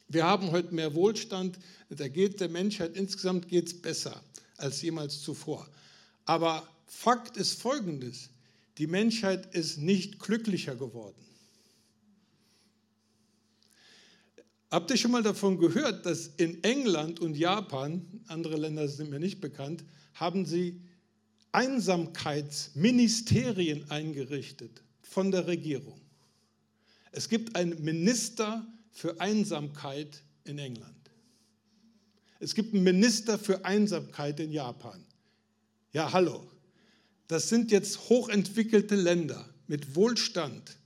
Wir 0.10 0.26
haben 0.26 0.52
heute 0.52 0.76
mehr 0.76 0.94
Wohlstand, 0.94 1.58
da 1.90 2.08
geht 2.08 2.40
der 2.40 2.50
Menschheit 2.50 2.96
insgesamt 2.96 3.48
geht's 3.48 3.74
besser 3.74 4.22
als 4.58 4.82
jemals 4.82 5.22
zuvor. 5.22 5.68
Aber 6.26 6.68
Fakt 6.88 7.38
ist 7.38 7.62
folgendes, 7.62 8.30
die 8.78 8.88
Menschheit 8.88 9.54
ist 9.54 9.78
nicht 9.78 10.20
glücklicher 10.20 10.76
geworden. 10.76 11.16
Habt 14.72 14.90
ihr 14.92 14.98
schon 14.98 15.12
mal 15.12 15.24
davon 15.24 15.58
gehört, 15.58 16.06
dass 16.06 16.28
in 16.38 16.64
England 16.64 17.20
und 17.20 17.36
Japan, 17.38 18.06
andere 18.28 18.58
Länder 18.58 18.88
sind 18.88 19.10
mir 19.10 19.20
nicht 19.20 19.40
bekannt, 19.40 19.84
haben 20.14 20.46
sie 20.46 20.82
Einsamkeitsministerien 21.52 23.90
eingerichtet 23.90 24.84
von 25.02 25.32
der 25.32 25.48
Regierung. 25.48 26.00
Es 27.14 27.30
gibt 27.30 27.56
einen 27.56 27.82
Minister 27.82 28.68
für 28.92 29.22
Einsamkeit 29.22 30.22
in 30.44 30.60
England. 30.60 30.95
Es 32.46 32.54
gibt 32.54 32.76
einen 32.76 32.84
Minister 32.84 33.40
für 33.40 33.66
Einsamkeit 33.66 34.40
in 34.40 34.52
Japan. 34.52 35.04
Ja, 35.94 36.14
hallo. 36.14 36.46
Das 37.28 37.50
sind 37.50 37.72
jetzt 37.72 38.08
hochentwickelte 38.08 38.94
Länder 38.94 39.50
mit 39.66 39.96
Wohlstand, 39.96 40.78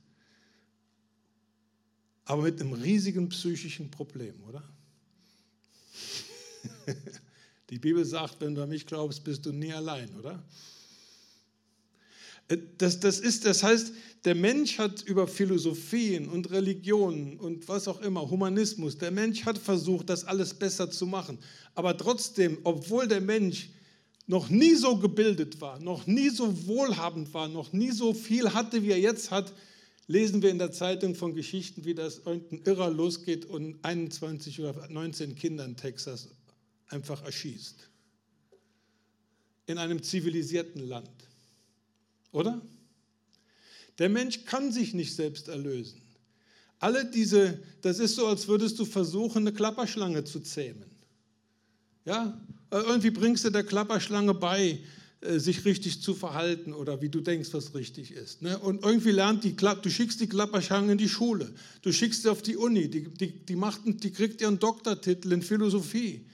aber 2.24 2.44
mit 2.44 2.62
einem 2.62 2.72
riesigen 2.72 3.28
psychischen 3.28 3.90
Problem, 3.90 4.42
oder? 4.48 4.62
Die 7.68 7.78
Bibel 7.78 8.06
sagt, 8.06 8.40
wenn 8.40 8.54
du 8.54 8.62
an 8.62 8.70
mich 8.70 8.86
glaubst, 8.86 9.22
bist 9.22 9.44
du 9.44 9.52
nie 9.52 9.74
allein, 9.74 10.08
oder? 10.18 10.42
Äh, 12.50 12.58
das, 12.76 13.00
das, 13.00 13.20
ist, 13.20 13.46
das 13.46 13.62
heißt, 13.62 13.92
der 14.26 14.34
Mensch 14.34 14.78
hat 14.78 15.02
über 15.02 15.26
Philosophien 15.26 16.28
und 16.28 16.50
Religionen 16.50 17.38
und 17.38 17.66
was 17.68 17.88
auch 17.88 18.02
immer, 18.02 18.28
Humanismus, 18.28 18.98
der 18.98 19.10
Mensch 19.10 19.46
hat 19.46 19.56
versucht, 19.56 20.10
das 20.10 20.24
alles 20.24 20.52
besser 20.52 20.90
zu 20.90 21.06
machen. 21.06 21.38
Aber 21.74 21.96
trotzdem, 21.96 22.58
obwohl 22.64 23.08
der 23.08 23.22
Mensch 23.22 23.70
noch 24.26 24.50
nie 24.50 24.74
so 24.74 24.98
gebildet 24.98 25.60
war, 25.60 25.80
noch 25.80 26.06
nie 26.06 26.28
so 26.28 26.66
wohlhabend 26.66 27.32
war, 27.32 27.48
noch 27.48 27.72
nie 27.72 27.90
so 27.90 28.12
viel 28.12 28.52
hatte, 28.52 28.82
wie 28.82 28.90
er 28.90 29.00
jetzt 29.00 29.30
hat, 29.30 29.54
lesen 30.06 30.42
wir 30.42 30.50
in 30.50 30.58
der 30.58 30.72
Zeitung 30.72 31.14
von 31.14 31.34
Geschichten, 31.34 31.84
wie 31.84 31.94
das 31.94 32.18
irgendein 32.18 32.62
Irrer 32.64 32.90
losgeht 32.90 33.46
und 33.46 33.82
21 33.82 34.60
oder 34.60 34.88
19 34.88 35.34
Kinder 35.34 35.64
in 35.64 35.76
Texas 35.76 36.28
einfach 36.88 37.24
erschießt. 37.24 37.88
In 39.66 39.78
einem 39.78 40.02
zivilisierten 40.02 40.86
Land. 40.86 41.29
Oder? 42.32 42.60
Der 43.98 44.08
Mensch 44.08 44.44
kann 44.44 44.72
sich 44.72 44.94
nicht 44.94 45.14
selbst 45.14 45.48
erlösen. 45.48 46.00
Alle 46.78 47.04
diese, 47.04 47.60
das 47.82 47.98
ist 47.98 48.16
so, 48.16 48.26
als 48.26 48.48
würdest 48.48 48.78
du 48.78 48.84
versuchen, 48.84 49.38
eine 49.38 49.52
Klapperschlange 49.52 50.24
zu 50.24 50.40
zähmen. 50.40 50.90
Ja, 52.06 52.40
irgendwie 52.70 53.10
bringst 53.10 53.44
du 53.44 53.50
der 53.50 53.64
Klapperschlange 53.64 54.32
bei, 54.32 54.80
äh, 55.20 55.38
sich 55.38 55.66
richtig 55.66 56.00
zu 56.00 56.14
verhalten 56.14 56.72
oder 56.72 57.02
wie 57.02 57.10
du 57.10 57.20
denkst, 57.20 57.50
was 57.52 57.74
richtig 57.74 58.12
ist. 58.12 58.40
Ne? 58.40 58.58
Und 58.58 58.82
irgendwie 58.82 59.10
lernt 59.10 59.44
die, 59.44 59.54
du 59.54 59.90
schickst 59.90 60.18
die 60.20 60.28
Klapperschlange 60.28 60.92
in 60.92 60.98
die 60.98 61.10
Schule, 61.10 61.52
du 61.82 61.92
schickst 61.92 62.22
sie 62.22 62.30
auf 62.30 62.40
die 62.40 62.56
Uni, 62.56 62.88
die, 62.88 63.02
die, 63.02 63.44
die, 63.44 63.56
macht, 63.56 63.82
die 63.84 64.12
kriegt 64.12 64.40
ihren 64.40 64.58
Doktortitel 64.58 65.32
in 65.32 65.42
Philosophie. 65.42 66.24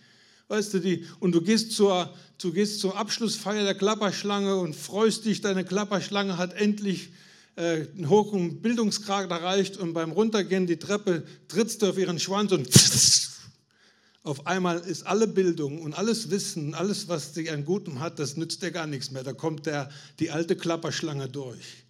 Weißt 0.49 0.75
du, 0.75 0.79
die, 0.79 1.05
und 1.19 1.33
du 1.33 1.41
gehst, 1.41 1.73
zur, 1.73 2.15
du 2.39 2.53
gehst 2.53 2.81
zur 2.81 2.97
Abschlussfeier 2.97 3.65
der 3.65 3.75
Klapperschlange 3.75 4.57
und 4.57 4.77
freust 4.77 5.25
dich, 5.25 5.41
deine 5.41 5.65
Klapperschlange 5.65 6.39
hat 6.39 6.55
endlich 6.55 7.11
äh, 7.57 7.87
einen 7.97 8.09
hohen 8.09 8.63
Bildungsgrad 8.63 9.31
erreicht 9.31 9.77
und 9.77 9.93
beim 9.93 10.13
Runtergehen 10.13 10.67
die 10.67 10.77
Treppe 10.77 11.25
trittst 11.49 11.83
du 11.83 11.89
auf 11.89 11.99
ihren 11.99 12.21
Schwanz 12.21 12.53
und 12.53 12.69
auf 14.23 14.47
einmal 14.47 14.79
ist 14.81 15.07
alle 15.07 15.27
Bildung 15.27 15.81
und 15.81 15.95
alles 15.95 16.31
Wissen, 16.31 16.75
alles, 16.75 17.09
was 17.09 17.35
sie 17.35 17.51
an 17.51 17.65
Gutem 17.65 17.99
hat, 17.99 18.19
das 18.19 18.37
nützt 18.37 18.63
dir 18.63 18.71
gar 18.71 18.87
nichts 18.87 19.11
mehr. 19.11 19.25
Da 19.25 19.33
kommt 19.33 19.67
der, 19.67 19.91
die 20.21 20.31
alte 20.31 20.55
Klapperschlange 20.55 21.29
durch. 21.29 21.85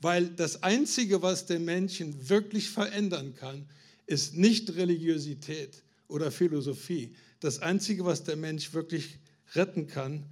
Weil 0.00 0.28
das 0.28 0.62
Einzige, 0.62 1.22
was 1.22 1.46
den 1.46 1.64
Menschen 1.64 2.28
wirklich 2.28 2.70
verändern 2.70 3.34
kann, 3.34 3.66
ist 4.06 4.36
nicht 4.36 4.74
Religiosität 4.76 5.82
oder 6.06 6.30
Philosophie. 6.30 7.14
Das 7.40 7.60
Einzige, 7.60 8.04
was 8.04 8.24
der 8.24 8.36
Mensch 8.36 8.72
wirklich 8.72 9.18
retten 9.54 9.86
kann, 9.86 10.24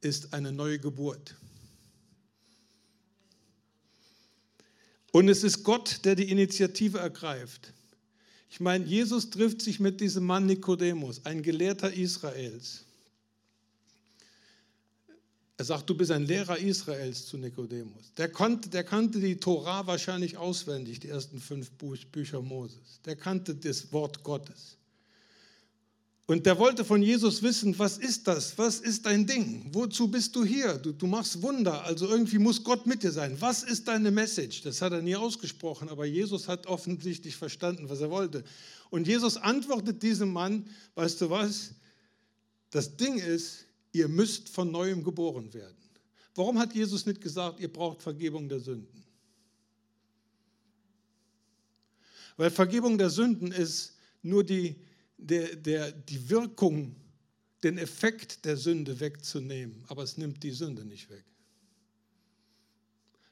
ist 0.00 0.34
eine 0.34 0.52
neue 0.52 0.78
Geburt. 0.78 1.36
Und 5.12 5.28
es 5.28 5.42
ist 5.42 5.64
Gott, 5.64 6.04
der 6.04 6.14
die 6.14 6.30
Initiative 6.30 6.98
ergreift. 6.98 7.72
Ich 8.50 8.60
meine, 8.60 8.84
Jesus 8.84 9.30
trifft 9.30 9.62
sich 9.62 9.80
mit 9.80 10.00
diesem 10.00 10.24
Mann 10.24 10.46
Nikodemus, 10.46 11.24
ein 11.24 11.42
Gelehrter 11.42 11.92
Israels. 11.92 12.84
Er 15.56 15.64
sagt, 15.64 15.90
du 15.90 15.94
bist 15.94 16.10
ein 16.10 16.24
Lehrer 16.24 16.58
Israels 16.58 17.26
zu 17.26 17.36
Nikodemus. 17.36 18.14
Der, 18.16 18.28
der 18.28 18.84
kannte 18.84 19.20
die 19.20 19.36
Tora 19.36 19.86
wahrscheinlich 19.86 20.36
auswendig, 20.36 21.00
die 21.00 21.08
ersten 21.08 21.38
fünf 21.38 21.70
Bücher 21.72 22.40
Moses. 22.40 23.00
Der 23.04 23.14
kannte 23.14 23.54
das 23.54 23.92
Wort 23.92 24.22
Gottes. 24.22 24.78
Und 26.30 26.46
der 26.46 26.56
wollte 26.60 26.84
von 26.84 27.02
Jesus 27.02 27.42
wissen, 27.42 27.76
was 27.76 27.98
ist 27.98 28.28
das? 28.28 28.56
Was 28.56 28.78
ist 28.78 29.04
dein 29.04 29.26
Ding? 29.26 29.66
Wozu 29.72 30.06
bist 30.06 30.36
du 30.36 30.44
hier? 30.44 30.74
Du, 30.74 30.92
du, 30.92 31.08
machst 31.08 31.42
Wunder, 31.42 31.82
also 31.82 32.08
irgendwie 32.08 32.38
muss 32.38 32.62
Gott 32.62 32.86
mit 32.86 33.02
dir 33.02 33.10
sein. 33.10 33.36
Was 33.40 33.64
ist 33.64 33.88
deine 33.88 34.12
Message? 34.12 34.62
Das 34.62 34.80
hat 34.80 34.92
er 34.92 35.02
nie 35.02 35.16
ausgesprochen, 35.16 35.88
aber 35.88 36.04
Jesus 36.04 36.46
hat 36.46 36.68
offensichtlich 36.68 37.34
verstanden, 37.34 37.88
was 37.88 38.00
er 38.00 38.10
wollte. 38.10 38.44
Und 38.90 39.08
Jesus 39.08 39.38
antwortet 39.38 40.04
diesem 40.04 40.32
Mann, 40.32 40.68
weißt 40.94 41.20
du 41.20 41.30
was? 41.30 41.72
Das 42.70 42.96
Ding 42.96 43.18
ist, 43.18 43.66
ihr 43.90 44.06
müsst 44.06 44.50
von 44.50 44.70
neuem 44.70 45.02
geboren 45.02 45.52
werden. 45.52 45.82
Warum 46.36 46.60
hat 46.60 46.76
Jesus 46.76 47.06
nicht 47.06 47.20
gesagt, 47.20 47.58
ihr 47.58 47.72
braucht 47.72 48.02
Vergebung 48.02 48.48
der 48.48 48.60
Sünden? 48.60 49.02
Weil 52.36 52.52
Vergebung 52.52 52.98
der 52.98 53.10
Sünden 53.10 53.50
ist 53.50 53.96
nur 54.22 54.44
die 54.44 54.76
der, 55.20 55.56
der, 55.56 55.92
die 55.92 56.28
Wirkung, 56.28 56.96
den 57.62 57.78
Effekt 57.78 58.44
der 58.44 58.56
Sünde 58.56 59.00
wegzunehmen, 59.00 59.84
aber 59.88 60.02
es 60.02 60.16
nimmt 60.16 60.42
die 60.42 60.50
Sünde 60.50 60.84
nicht 60.84 61.10
weg. 61.10 61.24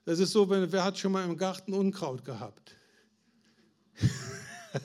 Das 0.04 0.18
ist 0.18 0.32
so, 0.32 0.48
wenn, 0.48 0.70
wer 0.72 0.84
hat 0.84 0.98
schon 0.98 1.12
mal 1.12 1.24
im 1.24 1.36
Garten 1.36 1.72
Unkraut 1.72 2.24
gehabt? 2.24 2.74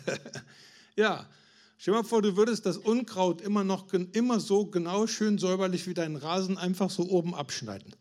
ja, 0.96 1.30
stell 1.78 1.94
dir 1.94 2.00
mal 2.02 2.08
vor, 2.08 2.22
du 2.22 2.36
würdest 2.36 2.66
das 2.66 2.78
Unkraut 2.78 3.42
immer 3.42 3.64
noch 3.64 3.92
immer 3.94 4.40
so 4.40 4.66
genau 4.66 5.08
schön 5.08 5.38
säuberlich 5.38 5.88
wie 5.88 5.94
deinen 5.94 6.16
Rasen 6.16 6.58
einfach 6.58 6.90
so 6.90 7.10
oben 7.10 7.36
abschneiden. 7.36 7.96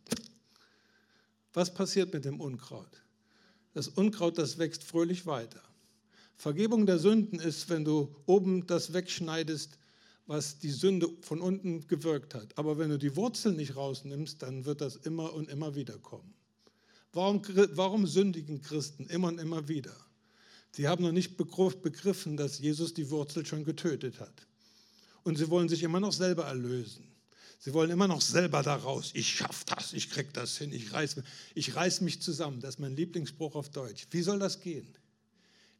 Was 1.52 1.72
passiert 1.72 2.12
mit 2.12 2.24
dem 2.24 2.40
Unkraut? 2.40 3.02
Das 3.74 3.88
Unkraut, 3.88 4.38
das 4.38 4.58
wächst 4.58 4.84
fröhlich 4.84 5.26
weiter. 5.26 5.62
Vergebung 6.36 6.86
der 6.86 6.98
Sünden 6.98 7.38
ist, 7.38 7.68
wenn 7.68 7.84
du 7.84 8.14
oben 8.26 8.66
das 8.66 8.92
wegschneidest, 8.92 9.78
was 10.26 10.58
die 10.58 10.70
Sünde 10.70 11.08
von 11.20 11.40
unten 11.40 11.86
gewirkt 11.88 12.34
hat. 12.34 12.56
Aber 12.56 12.78
wenn 12.78 12.90
du 12.90 12.98
die 12.98 13.16
Wurzel 13.16 13.52
nicht 13.52 13.76
rausnimmst, 13.76 14.42
dann 14.42 14.64
wird 14.64 14.80
das 14.80 14.96
immer 14.96 15.32
und 15.34 15.48
immer 15.48 15.74
wieder 15.74 15.98
kommen. 15.98 16.34
Warum, 17.12 17.42
warum 17.74 18.06
sündigen 18.06 18.62
Christen 18.62 19.06
immer 19.06 19.28
und 19.28 19.38
immer 19.38 19.68
wieder? 19.68 19.94
Sie 20.70 20.88
haben 20.88 21.04
noch 21.04 21.12
nicht 21.12 21.36
begriffen, 21.36 22.36
dass 22.36 22.58
Jesus 22.58 22.94
die 22.94 23.10
Wurzel 23.10 23.44
schon 23.44 23.64
getötet 23.64 24.20
hat. 24.20 24.46
Und 25.22 25.36
sie 25.36 25.50
wollen 25.50 25.68
sich 25.68 25.82
immer 25.82 26.00
noch 26.00 26.12
selber 26.12 26.44
erlösen. 26.44 27.06
Sie 27.58 27.72
wollen 27.74 27.90
immer 27.90 28.08
noch 28.08 28.22
selber 28.22 28.62
daraus. 28.62 29.10
Ich 29.14 29.28
schaffe 29.28 29.64
das, 29.66 29.92
ich 29.92 30.10
krieg 30.10 30.32
das 30.32 30.58
hin, 30.58 30.72
ich 30.72 30.92
reiß, 30.92 31.16
ich 31.54 31.76
reiß 31.76 32.00
mich 32.00 32.20
zusammen. 32.20 32.60
Das 32.60 32.76
ist 32.76 32.80
mein 32.80 32.96
Lieblingsspruch 32.96 33.54
auf 33.54 33.68
Deutsch. 33.68 34.06
Wie 34.10 34.22
soll 34.22 34.38
das 34.38 34.60
gehen? 34.60 34.88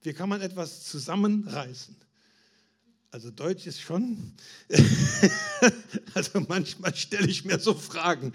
Wie 0.03 0.13
kann 0.13 0.29
man 0.29 0.41
etwas 0.41 0.85
zusammenreißen? 0.85 1.97
Also 3.13 3.31
Deutsch 3.31 3.67
ist 3.67 3.81
schon, 3.81 4.33
also 6.15 6.41
manchmal 6.49 6.97
stelle 6.97 7.29
ich 7.29 7.45
mir 7.45 7.59
so 7.59 7.75
Fragen. 7.75 8.33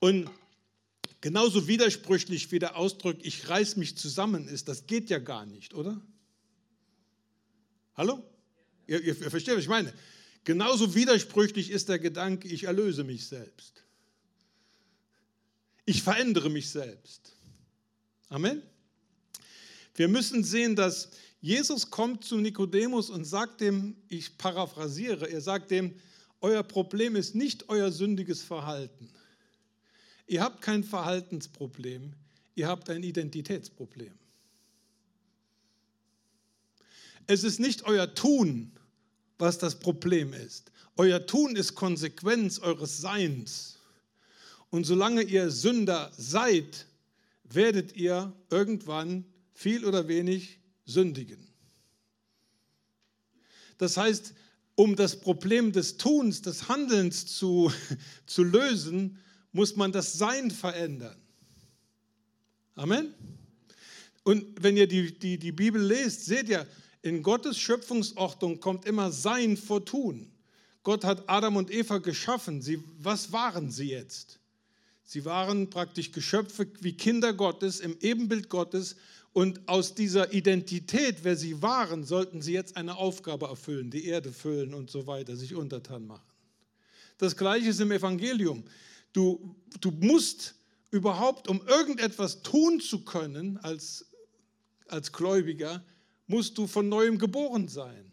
Und 0.00 0.28
genauso 1.22 1.66
widersprüchlich 1.66 2.52
wie 2.52 2.58
der 2.58 2.76
Ausdruck, 2.76 3.16
ich 3.22 3.48
reiß 3.48 3.76
mich 3.76 3.96
zusammen 3.96 4.48
ist, 4.48 4.68
das 4.68 4.86
geht 4.86 5.08
ja 5.08 5.18
gar 5.18 5.46
nicht, 5.46 5.72
oder? 5.72 6.00
Hallo? 7.94 8.22
Ihr, 8.86 9.00
ihr, 9.00 9.18
ihr 9.18 9.30
versteht, 9.30 9.54
was 9.54 9.62
ich 9.62 9.68
meine. 9.68 9.92
Genauso 10.44 10.94
widersprüchlich 10.94 11.70
ist 11.70 11.88
der 11.88 11.98
Gedanke, 11.98 12.46
ich 12.48 12.64
erlöse 12.64 13.02
mich 13.02 13.26
selbst. 13.26 13.82
Ich 15.86 16.02
verändere 16.02 16.50
mich 16.50 16.68
selbst. 16.68 17.35
Amen. 18.28 18.62
Wir 19.94 20.08
müssen 20.08 20.44
sehen, 20.44 20.76
dass 20.76 21.10
Jesus 21.40 21.90
kommt 21.90 22.24
zu 22.24 22.38
Nikodemus 22.38 23.08
und 23.08 23.24
sagt 23.24 23.60
dem, 23.60 23.96
ich 24.08 24.36
paraphrasiere, 24.36 25.30
er 25.30 25.40
sagt 25.40 25.70
dem, 25.70 25.94
euer 26.40 26.62
Problem 26.62 27.16
ist 27.16 27.34
nicht 27.34 27.68
euer 27.68 27.90
sündiges 27.92 28.42
Verhalten. 28.42 29.08
Ihr 30.26 30.42
habt 30.42 30.60
kein 30.60 30.82
Verhaltensproblem, 30.82 32.14
ihr 32.56 32.66
habt 32.66 32.90
ein 32.90 33.02
Identitätsproblem. 33.02 34.12
Es 37.28 37.44
ist 37.44 37.60
nicht 37.60 37.84
euer 37.84 38.12
Tun, 38.14 38.72
was 39.38 39.58
das 39.58 39.78
Problem 39.78 40.32
ist. 40.32 40.70
Euer 40.96 41.26
Tun 41.26 41.56
ist 41.56 41.74
Konsequenz 41.74 42.58
eures 42.58 42.98
Seins. 42.98 43.78
Und 44.70 44.84
solange 44.84 45.22
ihr 45.22 45.50
Sünder 45.50 46.10
seid, 46.16 46.86
werdet 47.48 47.96
ihr 47.96 48.32
irgendwann 48.50 49.24
viel 49.52 49.84
oder 49.84 50.08
wenig 50.08 50.60
sündigen. 50.84 51.46
Das 53.78 53.96
heißt, 53.96 54.34
um 54.74 54.96
das 54.96 55.20
Problem 55.20 55.72
des 55.72 55.96
Tuns, 55.96 56.42
des 56.42 56.68
Handelns 56.68 57.26
zu, 57.26 57.72
zu 58.26 58.42
lösen, 58.42 59.18
muss 59.52 59.76
man 59.76 59.92
das 59.92 60.12
Sein 60.14 60.50
verändern. 60.50 61.16
Amen. 62.74 63.14
Und 64.22 64.62
wenn 64.62 64.76
ihr 64.76 64.86
die, 64.86 65.18
die, 65.18 65.38
die 65.38 65.52
Bibel 65.52 65.80
lest, 65.80 66.26
seht 66.26 66.48
ihr, 66.48 66.66
in 67.00 67.22
Gottes 67.22 67.58
Schöpfungsordnung 67.58 68.60
kommt 68.60 68.84
immer 68.84 69.12
Sein 69.12 69.56
vor 69.56 69.84
Tun. 69.84 70.32
Gott 70.82 71.04
hat 71.04 71.28
Adam 71.28 71.56
und 71.56 71.70
Eva 71.70 71.98
geschaffen. 71.98 72.60
Sie, 72.60 72.82
was 72.98 73.32
waren 73.32 73.70
sie 73.70 73.90
jetzt? 73.90 74.40
Sie 75.06 75.24
waren 75.24 75.70
praktisch 75.70 76.10
Geschöpfe 76.10 76.66
wie 76.80 76.96
Kinder 76.96 77.32
Gottes 77.32 77.78
im 77.78 77.96
Ebenbild 78.00 78.48
Gottes 78.50 78.96
und 79.32 79.68
aus 79.68 79.94
dieser 79.94 80.32
Identität, 80.32 81.18
wer 81.22 81.36
sie 81.36 81.62
waren, 81.62 82.04
sollten 82.04 82.42
sie 82.42 82.52
jetzt 82.52 82.76
eine 82.76 82.96
Aufgabe 82.96 83.46
erfüllen, 83.46 83.88
die 83.90 84.06
Erde 84.06 84.32
füllen 84.32 84.74
und 84.74 84.90
so 84.90 85.06
weiter, 85.06 85.36
sich 85.36 85.54
untertan 85.54 86.06
machen. 86.06 86.26
Das 87.18 87.36
gleiche 87.36 87.68
ist 87.68 87.80
im 87.80 87.92
Evangelium. 87.92 88.64
Du, 89.12 89.54
du 89.80 89.92
musst 89.92 90.56
überhaupt, 90.90 91.46
um 91.46 91.64
irgendetwas 91.68 92.42
tun 92.42 92.80
zu 92.80 93.04
können 93.04 93.58
als, 93.58 94.06
als 94.88 95.12
Gläubiger, 95.12 95.84
musst 96.26 96.58
du 96.58 96.66
von 96.66 96.88
neuem 96.88 97.16
geboren 97.16 97.68
sein. 97.68 98.12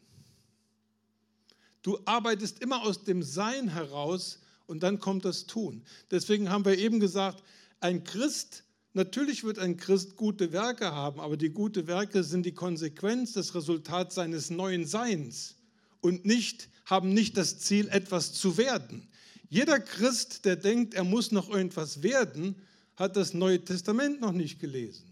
Du 1.82 1.97
arbeitest 2.06 2.60
immer 2.62 2.84
aus 2.84 3.03
dem 3.03 3.23
Sein 3.23 3.69
heraus 3.69 4.42
und 4.73 4.81
dann 4.81 4.99
kommt 4.99 5.23
das 5.23 5.45
Tun. 5.45 5.83
Deswegen 6.09 6.49
haben 6.49 6.65
wir 6.65 6.79
eben 6.79 6.99
gesagt, 6.99 7.43
ein 7.79 8.03
Christ, 8.03 8.63
natürlich 8.93 9.43
wird 9.43 9.59
ein 9.59 9.77
Christ 9.77 10.15
gute 10.15 10.51
Werke 10.51 10.91
haben, 10.91 11.19
aber 11.19 11.38
die 11.38 11.51
guten 11.51 11.86
Werke 11.86 12.23
sind 12.23 12.43
die 12.43 12.55
Konsequenz, 12.55 13.33
das 13.33 13.53
Resultat 13.53 14.12
seines 14.12 14.49
neuen 14.49 14.88
Seins 14.88 15.57
und 16.01 16.25
nicht, 16.25 16.69
haben 16.86 17.13
nicht 17.13 17.38
das 17.38 17.59
Ziel, 17.59 17.88
etwas 17.89 18.33
zu 18.33 18.57
werden. 18.57 19.07
Jeder 19.47 19.79
Christ, 19.79 20.43
der 20.43 20.55
denkt, 20.55 20.95
er 20.95 21.03
muss 21.03 21.31
noch 21.31 21.51
irgendwas 21.51 22.01
werden, 22.01 22.55
hat 22.95 23.15
das 23.15 23.36
Neue 23.36 23.63
Testament 23.63 24.21
noch 24.21 24.31
nicht 24.31 24.59
gelesen. 24.59 25.03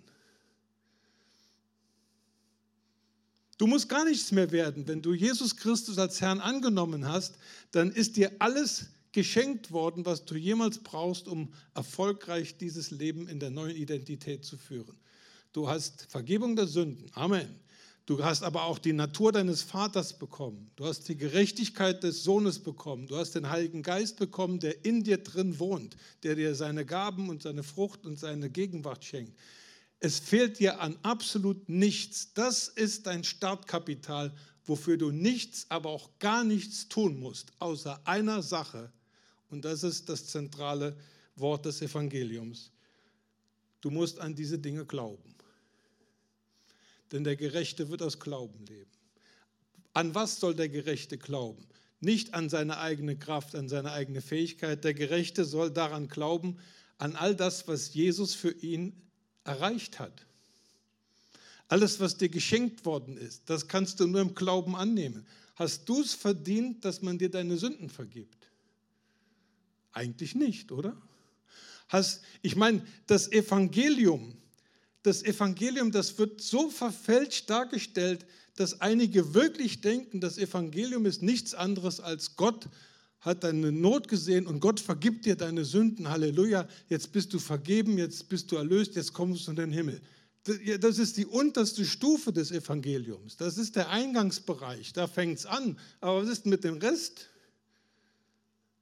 Du 3.60 3.68
musst 3.68 3.88
gar 3.88 4.06
nichts 4.06 4.32
mehr 4.32 4.50
werden. 4.50 4.88
Wenn 4.88 5.04
du 5.04 5.14
Jesus 5.14 5.56
Christus 5.56 6.00
als 6.00 6.20
Herrn 6.20 6.40
angenommen 6.40 7.08
hast, 7.08 7.36
dann 7.70 7.92
ist 7.92 8.18
dir 8.18 8.32
alles 8.40 8.88
geschenkt 9.12 9.72
worden, 9.72 10.06
was 10.06 10.26
du 10.26 10.36
jemals 10.36 10.80
brauchst, 10.80 11.28
um 11.28 11.54
erfolgreich 11.74 12.58
dieses 12.58 12.92
Leben 12.92 13.28
in 13.28 13.40
der 13.40 13.50
neuen 13.50 13.76
Identität 13.76 14.46
zu 14.46 14.58
führen. 14.58 14.98
Du 15.54 15.68
hast 15.68 16.04
Vergebung 16.10 16.56
der 16.56 16.68
Sünden. 16.68 17.10
Amen. 17.14 17.60
Du 18.06 18.24
hast 18.24 18.44
aber 18.44 18.64
auch 18.64 18.80
die 18.80 18.94
Natur 18.94 19.32
deines 19.32 19.62
Vaters 19.62 20.18
bekommen. 20.18 20.72
Du 20.76 20.86
hast 20.86 21.08
die 21.08 21.16
Gerechtigkeit 21.16 22.04
des 22.04 22.24
Sohnes 22.24 22.60
bekommen. 22.60 23.08
Du 23.08 23.16
hast 23.16 23.36
den 23.36 23.50
Heiligen 23.50 23.84
Geist 23.84 24.18
bekommen, 24.18 24.60
der 24.60 24.84
in 24.86 25.04
dir 25.04 25.18
drin 25.18 25.60
wohnt, 25.60 25.96
der 26.24 26.36
dir 26.36 26.56
seine 26.56 26.86
Gaben 26.86 27.30
und 27.30 27.44
seine 27.44 27.64
Frucht 27.64 28.06
und 28.06 28.18
seine 28.18 28.50
Gegenwart 28.50 29.06
schenkt. 29.06 29.38
Es 30.00 30.20
fehlt 30.20 30.60
dir 30.60 30.82
an 30.82 30.98
absolut 31.04 31.70
nichts. 31.70 32.34
Das 32.34 32.68
ist 32.68 33.06
dein 33.06 33.24
Startkapital, 33.24 34.34
wofür 34.66 34.98
du 34.98 35.12
nichts, 35.12 35.68
aber 35.70 35.90
auch 35.90 36.10
gar 36.18 36.44
nichts 36.44 36.90
tun 36.90 37.20
musst, 37.20 37.52
außer 37.60 38.02
einer 38.06 38.42
Sache. 38.42 38.92
Und 39.52 39.66
das 39.66 39.84
ist 39.84 40.10
das 40.10 40.28
zentrale 40.28 40.96
Wort 41.36 41.66
des 41.66 41.82
Evangeliums. 41.82 42.72
Du 43.82 43.92
musst 43.92 44.20
an 44.20 44.34
diese 44.34 44.58
Dinge 44.58 44.86
glauben. 44.86 45.36
Denn 47.12 47.24
der 47.24 47.36
Gerechte 47.36 47.90
wird 47.90 48.02
aus 48.02 48.20
Glauben 48.20 48.66
leben. 48.66 48.90
An 49.94 50.16
was 50.16 50.40
soll 50.40 50.56
der 50.56 50.70
Gerechte 50.70 51.18
glauben? 51.18 51.68
Nicht 52.00 52.34
an 52.34 52.50
seine 52.50 52.80
eigene 52.80 53.18
Kraft, 53.18 53.56
an 53.56 53.68
seine 53.68 53.92
eigene 53.92 54.22
Fähigkeit. 54.22 54.84
Der 54.84 54.94
Gerechte 54.94 55.44
soll 55.44 55.70
daran 55.70 56.08
glauben, 56.08 56.58
an 56.98 57.16
all 57.16 57.36
das, 57.36 57.68
was 57.68 57.94
Jesus 57.94 58.34
für 58.34 58.52
ihn 58.52 58.94
erreicht 59.44 60.00
hat. 60.00 60.26
Alles, 61.68 62.00
was 62.00 62.18
dir 62.18 62.30
geschenkt 62.30 62.86
worden 62.86 63.18
ist, 63.18 63.44
das 63.50 63.68
kannst 63.68 64.00
du 64.00 64.08
nur 64.08 64.22
im 64.22 64.36
Glauben 64.36 64.76
annehmen. 64.76 65.26
Hast 65.56 65.88
du 65.88 66.02
es 66.02 66.14
verdient, 66.14 66.84
dass 66.86 67.02
man 67.02 67.18
dir 67.18 67.30
deine 67.30 67.58
Sünden 67.58 67.90
vergibt? 67.90 68.41
Eigentlich 69.92 70.36
nicht, 70.36 70.72
oder? 70.72 70.96
Ich 72.42 72.56
meine, 72.56 72.86
das 73.08 73.32
Evangelium, 73.32 74.38
das 75.04 75.24
Evangelium, 75.24 75.92
das 75.92 76.18
wird 76.18 76.42
so 76.42 76.70
verfälscht 76.70 77.50
dargestellt, 77.50 78.26
dass 78.56 78.80
einige 78.80 79.34
wirklich 79.34 79.82
denken, 79.82 80.22
das 80.22 80.38
Evangelium 80.38 81.06
ist 81.06 81.22
nichts 81.22 81.54
anderes 81.54 82.00
als 82.00 82.36
Gott 82.36 82.70
hat 83.22 83.44
deine 83.44 83.72
Not 83.72 84.08
gesehen 84.08 84.48
und 84.48 84.60
Gott 84.60 84.80
vergibt 84.80 85.26
dir 85.26 85.36
deine 85.36 85.64
Sünden. 85.64 86.10
Halleluja. 86.10 86.68
Jetzt 86.90 87.12
bist 87.12 87.32
du 87.34 87.40
vergeben, 87.40 87.98
jetzt 87.98 88.28
bist 88.30 88.52
du 88.52 88.56
erlöst, 88.56 88.96
jetzt 88.96 89.14
kommst 89.14 89.46
du 89.46 89.52
in 89.52 89.58
den 89.58 89.72
Himmel. 89.72 90.02
Das 90.80 90.98
ist 90.98 91.18
die 91.18 91.28
unterste 91.28 91.86
Stufe 91.86 92.34
des 92.34 92.52
Evangeliums. 92.52 93.38
Das 93.38 93.60
ist 93.60 93.76
der 93.76 93.90
Eingangsbereich. 93.90 94.92
Da 94.94 95.06
fängt 95.06 95.38
es 95.38 95.46
an. 95.46 95.78
Aber 96.00 96.24
was 96.24 96.30
ist 96.30 96.48
mit 96.48 96.64
dem 96.64 96.78
Rest? 96.78 97.30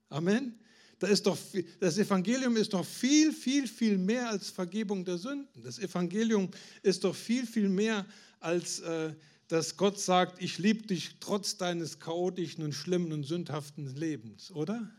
Amen. 0.08 0.58
Da 1.00 1.08
ist 1.08 1.26
doch, 1.26 1.38
das 1.80 1.98
Evangelium 1.98 2.58
ist 2.58 2.74
doch 2.74 2.86
viel, 2.86 3.32
viel, 3.32 3.68
viel 3.68 3.98
mehr 3.98 4.30
als 4.30 4.50
Vergebung 4.50 5.06
der 5.06 5.18
Sünden. 5.18 5.64
Das 5.64 5.80
Evangelium 5.80 6.50
ist 6.84 7.04
doch 7.04 7.16
viel, 7.16 7.46
viel 7.48 7.70
mehr 7.70 8.06
als 8.40 8.80
äh, 8.80 9.14
dass 9.50 9.78
Gott 9.78 10.00
sagt, 10.00 10.42
ich 10.42 10.60
liebe 10.60 10.86
dich 10.86 11.16
trotz 11.20 11.58
deines 11.58 12.00
chaotischen 12.00 12.64
und 12.64 12.74
schlimmen 12.74 13.12
und 13.12 13.24
sündhaften 13.24 13.96
Lebens, 13.96 14.52
oder? 14.52 14.90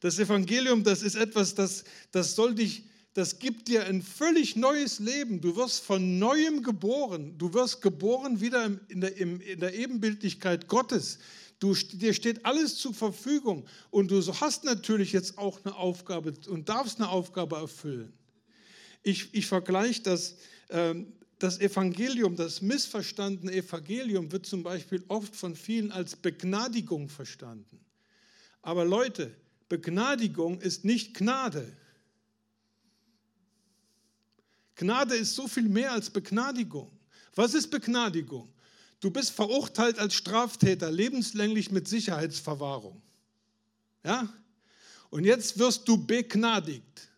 Das 0.00 0.18
Evangelium, 0.18 0.82
das 0.82 1.02
ist 1.02 1.14
etwas, 1.14 1.54
das, 1.54 1.84
das 2.10 2.34
soll 2.34 2.56
dich, 2.56 2.84
das 3.14 3.38
gibt 3.38 3.68
dir 3.68 3.86
ein 3.86 4.02
völlig 4.02 4.56
neues 4.56 4.98
Leben. 4.98 5.40
Du 5.40 5.56
wirst 5.56 5.84
von 5.84 6.18
neuem 6.18 6.62
geboren. 6.62 7.38
Du 7.38 7.54
wirst 7.54 7.80
geboren 7.80 8.40
wieder 8.40 8.70
in 8.88 9.00
der, 9.00 9.16
in 9.16 9.60
der 9.60 9.74
Ebenbildlichkeit 9.74 10.68
Gottes. 10.68 11.18
Du, 11.58 11.74
dir 11.74 12.14
steht 12.14 12.44
alles 12.46 12.76
zur 12.76 12.94
Verfügung 12.94 13.66
und 13.90 14.10
du 14.10 14.20
hast 14.40 14.64
natürlich 14.64 15.12
jetzt 15.12 15.38
auch 15.38 15.64
eine 15.64 15.74
Aufgabe 15.74 16.34
und 16.48 16.68
darfst 16.68 16.98
eine 16.98 17.08
Aufgabe 17.08 17.56
erfüllen. 17.56 18.12
Ich, 19.02 19.32
ich 19.34 19.46
vergleiche 19.46 20.02
das 20.02 20.36
ähm, 20.70 21.12
das 21.38 21.60
Evangelium, 21.60 22.34
das 22.34 22.60
missverstandene 22.62 23.52
Evangelium 23.52 24.30
wird 24.32 24.46
zum 24.46 24.62
Beispiel 24.62 25.04
oft 25.08 25.34
von 25.36 25.54
vielen 25.54 25.92
als 25.92 26.16
Begnadigung 26.16 27.08
verstanden. 27.08 27.78
Aber 28.60 28.84
Leute, 28.84 29.32
Begnadigung 29.68 30.60
ist 30.60 30.84
nicht 30.84 31.14
Gnade. 31.14 31.72
Gnade 34.74 35.14
ist 35.14 35.34
so 35.34 35.46
viel 35.46 35.68
mehr 35.68 35.92
als 35.92 36.10
Begnadigung. 36.10 36.90
Was 37.34 37.54
ist 37.54 37.68
Begnadigung? 37.68 38.52
Du 39.00 39.10
bist 39.10 39.30
verurteilt 39.30 39.98
als 39.98 40.14
Straftäter, 40.14 40.90
lebenslänglich 40.90 41.70
mit 41.70 41.86
Sicherheitsverwahrung. 41.86 43.00
Ja? 44.04 44.28
Und 45.10 45.24
jetzt 45.24 45.58
wirst 45.58 45.86
du 45.88 45.96
begnadigt. 46.04 47.08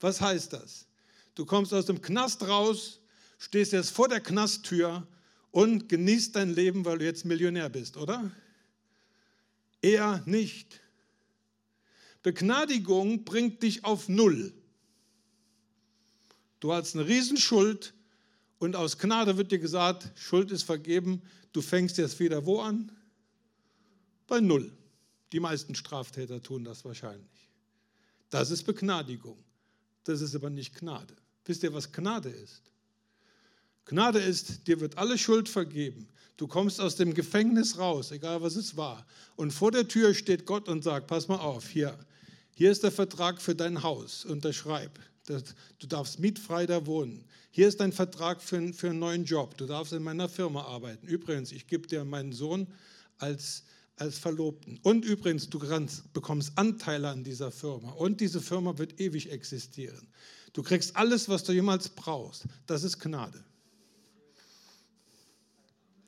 Was 0.00 0.20
heißt 0.20 0.52
das? 0.52 0.86
Du 1.34 1.46
kommst 1.46 1.72
aus 1.72 1.86
dem 1.86 2.02
Knast 2.02 2.46
raus, 2.46 3.00
stehst 3.38 3.72
jetzt 3.72 3.90
vor 3.90 4.08
der 4.08 4.20
Knasttür 4.20 5.06
und 5.50 5.88
genießt 5.88 6.36
dein 6.36 6.54
Leben, 6.54 6.84
weil 6.84 6.98
du 6.98 7.04
jetzt 7.04 7.24
Millionär 7.24 7.68
bist, 7.68 7.96
oder? 7.96 8.30
Eher 9.82 10.22
nicht. 10.26 10.80
Begnadigung 12.22 13.24
bringt 13.24 13.62
dich 13.62 13.84
auf 13.84 14.08
Null. 14.08 14.52
Du 16.60 16.72
hast 16.72 16.94
eine 16.94 17.06
Riesenschuld 17.06 17.94
und 18.60 18.76
aus 18.76 18.98
Gnade 18.98 19.38
wird 19.38 19.50
dir 19.50 19.58
gesagt, 19.58 20.10
Schuld 20.16 20.50
ist 20.52 20.64
vergeben, 20.64 21.22
du 21.52 21.62
fängst 21.62 21.96
jetzt 21.96 22.20
wieder 22.20 22.44
wo 22.44 22.60
an? 22.60 22.92
Bei 24.28 24.38
Null. 24.38 24.70
Die 25.32 25.40
meisten 25.40 25.74
Straftäter 25.74 26.42
tun 26.42 26.64
das 26.64 26.84
wahrscheinlich. 26.84 27.48
Das 28.28 28.50
ist 28.50 28.64
Begnadigung. 28.64 29.38
Das 30.04 30.20
ist 30.20 30.34
aber 30.34 30.50
nicht 30.50 30.74
Gnade. 30.74 31.16
Wisst 31.46 31.62
ihr, 31.62 31.72
was 31.72 31.90
Gnade 31.90 32.28
ist? 32.28 32.62
Gnade 33.86 34.18
ist, 34.18 34.66
dir 34.66 34.78
wird 34.80 34.98
alle 34.98 35.16
Schuld 35.16 35.48
vergeben. 35.48 36.06
Du 36.36 36.46
kommst 36.46 36.80
aus 36.80 36.96
dem 36.96 37.14
Gefängnis 37.14 37.78
raus, 37.78 38.10
egal 38.10 38.42
was 38.42 38.56
es 38.56 38.76
war. 38.76 39.06
Und 39.36 39.52
vor 39.52 39.72
der 39.72 39.88
Tür 39.88 40.12
steht 40.12 40.44
Gott 40.44 40.68
und 40.68 40.84
sagt, 40.84 41.06
pass 41.06 41.28
mal 41.28 41.38
auf, 41.38 41.66
hier, 41.66 41.98
hier 42.54 42.70
ist 42.70 42.82
der 42.82 42.92
Vertrag 42.92 43.40
für 43.40 43.54
dein 43.54 43.82
Haus, 43.82 44.24
unterschreib. 44.24 44.98
Du 45.78 45.86
darfst 45.86 46.18
mietfrei 46.18 46.66
da 46.66 46.86
wohnen. 46.86 47.24
Hier 47.52 47.68
ist 47.68 47.80
dein 47.80 47.92
Vertrag 47.92 48.42
für, 48.42 48.72
für 48.72 48.90
einen 48.90 48.98
neuen 48.98 49.24
Job. 49.24 49.56
Du 49.56 49.66
darfst 49.66 49.92
in 49.92 50.02
meiner 50.02 50.28
Firma 50.28 50.62
arbeiten. 50.62 51.06
Übrigens, 51.06 51.52
ich 51.52 51.66
gebe 51.66 51.86
dir 51.86 52.04
meinen 52.04 52.32
Sohn 52.32 52.66
als, 53.18 53.64
als 53.96 54.18
Verlobten. 54.18 54.78
Und 54.82 55.04
übrigens, 55.04 55.48
du 55.48 55.58
kannst, 55.58 56.12
bekommst 56.12 56.52
Anteile 56.56 57.08
an 57.08 57.24
dieser 57.24 57.50
Firma. 57.50 57.90
Und 57.92 58.20
diese 58.20 58.40
Firma 58.40 58.78
wird 58.78 59.00
ewig 59.00 59.30
existieren. 59.30 60.08
Du 60.52 60.62
kriegst 60.62 60.96
alles, 60.96 61.28
was 61.28 61.44
du 61.44 61.52
jemals 61.52 61.88
brauchst. 61.88 62.44
Das 62.66 62.82
ist 62.82 62.98
Gnade. 62.98 63.44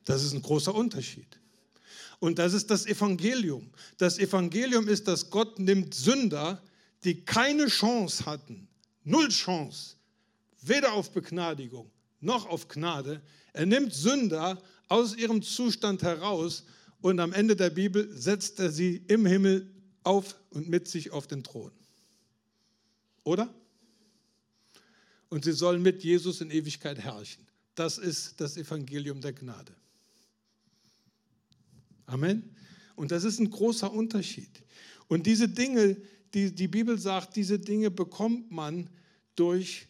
Das 0.05 0.23
ist 0.23 0.33
ein 0.33 0.41
großer 0.41 0.73
Unterschied. 0.73 1.39
Und 2.23 2.39
das 2.39 2.53
ist 2.53 2.69
das 2.69 2.85
Evangelium. 2.85 3.69
Das 3.97 4.17
Evangelium 4.17 4.87
ist, 4.87 5.09
dass 5.09 5.29
Gott 5.29 5.59
nimmt 5.59 5.93
Sünder, 5.93 6.63
die 7.03 7.25
keine 7.25 7.67
Chance 7.67 8.25
hatten, 8.25 8.69
null 9.03 9.27
Chance, 9.27 9.97
weder 10.61 10.93
auf 10.93 11.11
Begnadigung 11.11 11.91
noch 12.21 12.45
auf 12.45 12.69
Gnade. 12.69 13.21
Er 13.51 13.65
nimmt 13.65 13.93
Sünder 13.93 14.57
aus 14.87 15.17
ihrem 15.17 15.41
Zustand 15.41 16.01
heraus 16.01 16.63
und 17.01 17.19
am 17.19 17.33
Ende 17.33 17.57
der 17.57 17.71
Bibel 17.71 18.09
setzt 18.17 18.57
er 18.61 18.71
sie 18.71 19.03
im 19.09 19.25
Himmel 19.25 19.69
auf 20.03 20.39
und 20.51 20.69
mit 20.69 20.87
sich 20.87 21.11
auf 21.11 21.27
den 21.27 21.43
Thron. 21.43 21.73
Oder? 23.25 23.53
Und 25.27 25.43
sie 25.43 25.51
sollen 25.51 25.81
mit 25.81 26.05
Jesus 26.05 26.39
in 26.39 26.51
Ewigkeit 26.51 26.99
herrschen. 26.99 27.45
Das 27.75 27.97
ist 27.97 28.39
das 28.39 28.55
Evangelium 28.55 29.19
der 29.19 29.33
Gnade. 29.33 29.75
Amen. 32.13 32.55
Und 32.95 33.11
das 33.11 33.23
ist 33.23 33.39
ein 33.39 33.49
großer 33.49 33.91
Unterschied. 33.91 34.63
Und 35.07 35.25
diese 35.25 35.49
Dinge, 35.49 35.97
die 36.35 36.53
die 36.53 36.67
Bibel 36.67 36.99
sagt, 36.99 37.35
diese 37.35 37.57
Dinge 37.57 37.89
bekommt 37.89 38.51
man 38.51 38.87
durch 39.35 39.87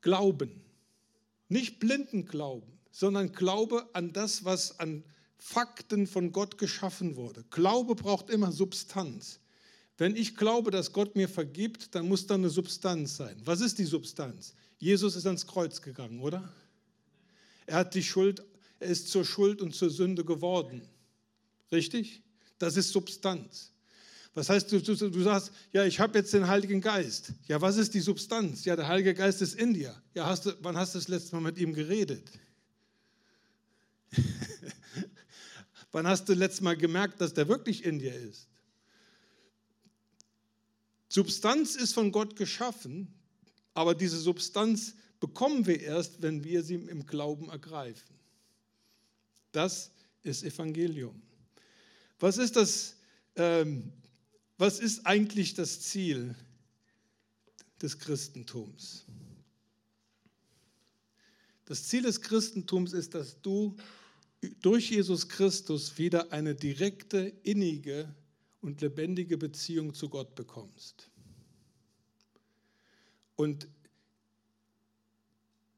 Glauben. 0.00 0.62
Nicht 1.48 1.80
blinden 1.80 2.24
Glauben, 2.24 2.78
sondern 2.92 3.32
Glaube 3.32 3.88
an 3.94 4.12
das, 4.12 4.44
was 4.44 4.78
an 4.78 5.02
Fakten 5.36 6.06
von 6.06 6.30
Gott 6.30 6.56
geschaffen 6.56 7.16
wurde. 7.16 7.44
Glaube 7.50 7.96
braucht 7.96 8.30
immer 8.30 8.52
Substanz. 8.52 9.40
Wenn 9.98 10.14
ich 10.14 10.36
glaube, 10.36 10.70
dass 10.70 10.92
Gott 10.92 11.16
mir 11.16 11.28
vergibt, 11.28 11.96
dann 11.96 12.08
muss 12.08 12.28
da 12.28 12.34
eine 12.34 12.48
Substanz 12.48 13.16
sein. 13.16 13.36
Was 13.44 13.60
ist 13.60 13.78
die 13.80 13.84
Substanz? 13.84 14.54
Jesus 14.78 15.16
ist 15.16 15.26
ans 15.26 15.48
Kreuz 15.48 15.82
gegangen, 15.82 16.20
oder? 16.20 16.48
Er 17.66 17.78
hat 17.78 17.94
die 17.96 18.04
Schuld, 18.04 18.44
er 18.78 18.88
ist 18.88 19.08
zur 19.08 19.24
Schuld 19.24 19.60
und 19.60 19.74
zur 19.74 19.90
Sünde 19.90 20.24
geworden. 20.24 20.82
Richtig? 21.74 22.22
Das 22.58 22.76
ist 22.76 22.90
Substanz. 22.90 23.72
Was 24.32 24.48
heißt, 24.48 24.72
du, 24.72 24.80
du, 24.80 24.94
du 24.94 25.22
sagst, 25.22 25.52
ja, 25.72 25.84
ich 25.84 26.00
habe 26.00 26.18
jetzt 26.18 26.32
den 26.32 26.48
Heiligen 26.48 26.80
Geist. 26.80 27.32
Ja, 27.46 27.60
was 27.60 27.76
ist 27.76 27.94
die 27.94 28.00
Substanz? 28.00 28.64
Ja, 28.64 28.74
der 28.74 28.88
Heilige 28.88 29.14
Geist 29.14 29.42
ist 29.42 29.54
in 29.54 29.74
dir. 29.74 29.94
Ja, 30.14 30.26
hast 30.26 30.46
du, 30.46 30.52
wann 30.60 30.76
hast 30.76 30.94
du 30.94 30.98
das 30.98 31.08
letzte 31.08 31.36
Mal 31.36 31.42
mit 31.42 31.58
ihm 31.58 31.72
geredet? 31.72 32.28
wann 35.92 36.06
hast 36.06 36.28
du 36.28 36.32
das 36.32 36.38
letzte 36.38 36.64
Mal 36.64 36.76
gemerkt, 36.76 37.20
dass 37.20 37.34
der 37.34 37.48
wirklich 37.48 37.84
in 37.84 37.98
dir 37.98 38.14
ist? 38.14 38.48
Substanz 41.08 41.76
ist 41.76 41.92
von 41.92 42.10
Gott 42.10 42.34
geschaffen, 42.34 43.12
aber 43.72 43.94
diese 43.94 44.18
Substanz 44.18 44.94
bekommen 45.20 45.64
wir 45.66 45.80
erst, 45.80 46.22
wenn 46.22 46.42
wir 46.42 46.64
sie 46.64 46.74
im 46.74 47.06
Glauben 47.06 47.50
ergreifen. 47.50 48.16
Das 49.52 49.92
ist 50.24 50.42
Evangelium. 50.42 51.22
Was 52.24 52.38
ist 52.38 52.56
das? 52.56 52.96
Ähm, 53.36 53.92
was 54.56 54.80
ist 54.80 55.04
eigentlich 55.04 55.52
das 55.52 55.82
Ziel 55.82 56.34
des 57.82 57.98
Christentums? 57.98 59.04
Das 61.66 61.86
Ziel 61.86 62.00
des 62.00 62.22
Christentums 62.22 62.94
ist, 62.94 63.14
dass 63.14 63.42
du 63.42 63.76
durch 64.62 64.90
Jesus 64.90 65.28
Christus 65.28 65.98
wieder 65.98 66.32
eine 66.32 66.54
direkte, 66.54 67.30
innige 67.42 68.14
und 68.62 68.80
lebendige 68.80 69.36
Beziehung 69.36 69.92
zu 69.92 70.08
Gott 70.08 70.34
bekommst. 70.34 71.10
Und 73.36 73.68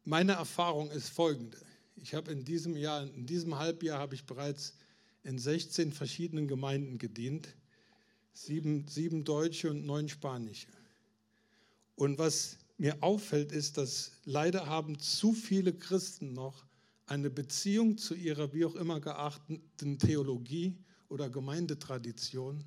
meine 0.04 0.34
Erfahrung 0.34 0.92
ist 0.92 1.08
folgende. 1.08 1.58
Ich 1.96 2.14
habe 2.14 2.30
in 2.30 2.44
diesem 2.44 2.76
Jahr, 2.76 3.02
in 3.02 3.26
diesem 3.26 3.58
Halbjahr 3.58 3.98
habe 3.98 4.14
ich 4.14 4.22
bereits 4.26 4.74
in 5.26 5.40
16 5.40 5.92
verschiedenen 5.92 6.46
Gemeinden 6.46 6.98
gedient, 6.98 7.48
sieben, 8.32 8.86
sieben 8.86 9.24
deutsche 9.24 9.68
und 9.68 9.84
neun 9.84 10.08
spanische. 10.08 10.68
Und 11.96 12.16
was 12.16 12.58
mir 12.78 13.02
auffällt, 13.02 13.50
ist, 13.50 13.76
dass 13.76 14.12
leider 14.24 14.66
haben 14.66 15.00
zu 15.00 15.32
viele 15.32 15.72
Christen 15.72 16.32
noch 16.32 16.64
eine 17.06 17.28
Beziehung 17.28 17.98
zu 17.98 18.14
ihrer 18.14 18.52
wie 18.52 18.64
auch 18.64 18.76
immer 18.76 19.00
geachteten 19.00 19.98
Theologie 19.98 20.76
oder 21.08 21.28
Gemeindetradition 21.28 22.62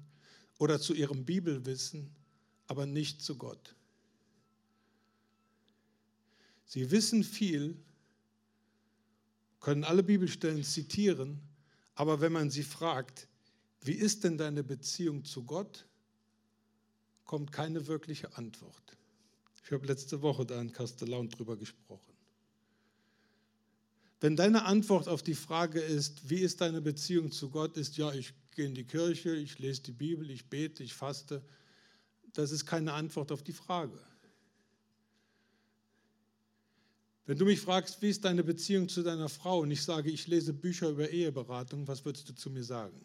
oder 0.58 0.82
zu 0.82 0.94
ihrem 0.94 1.24
Bibelwissen, 1.24 2.10
aber 2.68 2.86
nicht 2.86 3.22
zu 3.22 3.38
Gott. 3.38 3.74
Sie 6.66 6.92
wissen 6.92 7.24
viel, 7.24 7.78
können 9.62 9.86
alle 9.86 10.04
Bibelstellen 10.04 10.64
zitieren, 10.64 11.40
aber 12.00 12.22
wenn 12.22 12.32
man 12.32 12.50
sie 12.50 12.64
fragt, 12.64 13.28
wie 13.82 13.92
ist 13.92 14.24
denn 14.24 14.38
deine 14.38 14.64
Beziehung 14.64 15.26
zu 15.26 15.44
Gott, 15.44 15.86
kommt 17.26 17.52
keine 17.52 17.88
wirkliche 17.88 18.38
Antwort. 18.38 18.98
Ich 19.66 19.70
habe 19.74 19.86
letzte 19.86 20.22
Woche 20.22 20.46
da 20.46 20.62
in 20.62 20.72
Kastellaun 20.72 21.28
drüber 21.28 21.58
gesprochen. 21.58 22.14
Wenn 24.22 24.38
deine 24.38 24.64
Antwort 24.64 25.10
auf 25.10 25.24
die 25.24 25.36
Frage 25.36 25.82
ist, 25.82 26.30
wie 26.30 26.40
ist 26.40 26.62
deine 26.62 26.80
Beziehung 26.80 27.34
zu 27.34 27.50
Gott, 27.50 27.76
ist 27.76 27.98
ja, 27.98 28.14
ich 28.14 28.34
gehe 28.56 28.68
in 28.68 28.76
die 28.76 28.86
Kirche, 28.86 29.36
ich 29.36 29.60
lese 29.60 29.82
die 29.82 29.92
Bibel, 29.92 30.32
ich 30.32 30.46
bete, 30.46 30.84
ich 30.84 30.94
faste, 30.94 31.44
das 32.32 32.52
ist 32.52 32.66
keine 32.66 32.94
Antwort 32.94 33.34
auf 33.34 33.44
die 33.44 33.52
Frage. 33.52 34.00
Wenn 37.30 37.38
du 37.38 37.46
mich 37.46 37.62
fragst, 37.62 38.02
wie 38.02 38.10
ist 38.10 38.26
deine 38.26 38.44
Beziehung 38.44 38.90
zu 38.90 39.04
deiner 39.04 39.30
Frau 39.30 39.60
und 39.60 39.70
ich 39.70 39.84
sage, 39.84 40.10
ich 40.10 40.26
lese 40.26 40.52
Bücher 40.52 40.90
über 40.90 41.08
Eheberatung, 41.08 41.88
was 41.88 42.04
würdest 42.04 42.28
du 42.28 42.34
zu 42.34 42.50
mir 42.50 42.64
sagen? 42.64 43.00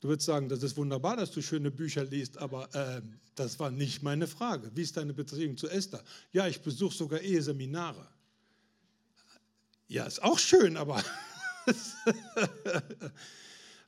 Du 0.00 0.08
würdest 0.08 0.24
sagen, 0.24 0.48
das 0.48 0.62
ist 0.62 0.74
wunderbar, 0.78 1.18
dass 1.18 1.32
du 1.32 1.42
schöne 1.42 1.70
Bücher 1.70 2.02
liest, 2.06 2.38
aber 2.38 2.74
äh, 2.74 3.02
das 3.34 3.58
war 3.58 3.70
nicht 3.70 4.02
meine 4.02 4.26
Frage. 4.26 4.70
Wie 4.74 4.80
ist 4.80 4.96
deine 4.96 5.12
Beziehung 5.12 5.58
zu 5.58 5.68
Esther? 5.68 6.02
Ja, 6.32 6.48
ich 6.48 6.62
besuche 6.62 6.96
sogar 6.96 7.20
Eheseminare. 7.20 8.08
Ja, 9.86 10.06
ist 10.06 10.22
auch 10.22 10.38
schön, 10.38 10.78
aber 10.78 11.04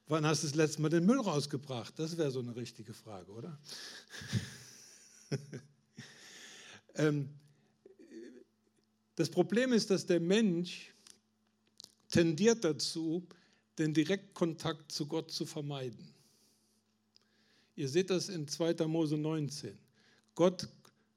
wann 0.09 0.26
hast 0.26 0.43
du 0.43 0.49
das 0.49 0.57
letzte 0.57 0.83
Mal 0.83 0.91
den 0.91 1.07
Müll 1.07 1.20
rausgebracht? 1.20 1.99
Das 1.99 2.18
wäre 2.18 2.30
so 2.30 2.41
eine 2.41 2.55
richtige 2.55 2.93
Frage, 2.93 3.33
oder? 3.33 3.59
ähm, 6.97 7.30
das 9.17 9.29
Problem 9.29 9.73
ist, 9.73 9.91
dass 9.91 10.07
der 10.07 10.21
Mensch 10.21 10.95
tendiert 12.09 12.64
dazu, 12.64 13.27
den 13.79 13.93
Direktkontakt 13.93 14.91
zu 14.91 15.07
Gott 15.07 15.31
zu 15.31 15.45
vermeiden. 15.45 16.14
Ihr 17.75 17.89
seht 17.89 18.11
das 18.11 18.29
in 18.29 18.49
2. 18.49 18.87
Mose 18.87 19.19
19. 19.19 19.77
Gott 20.35 20.69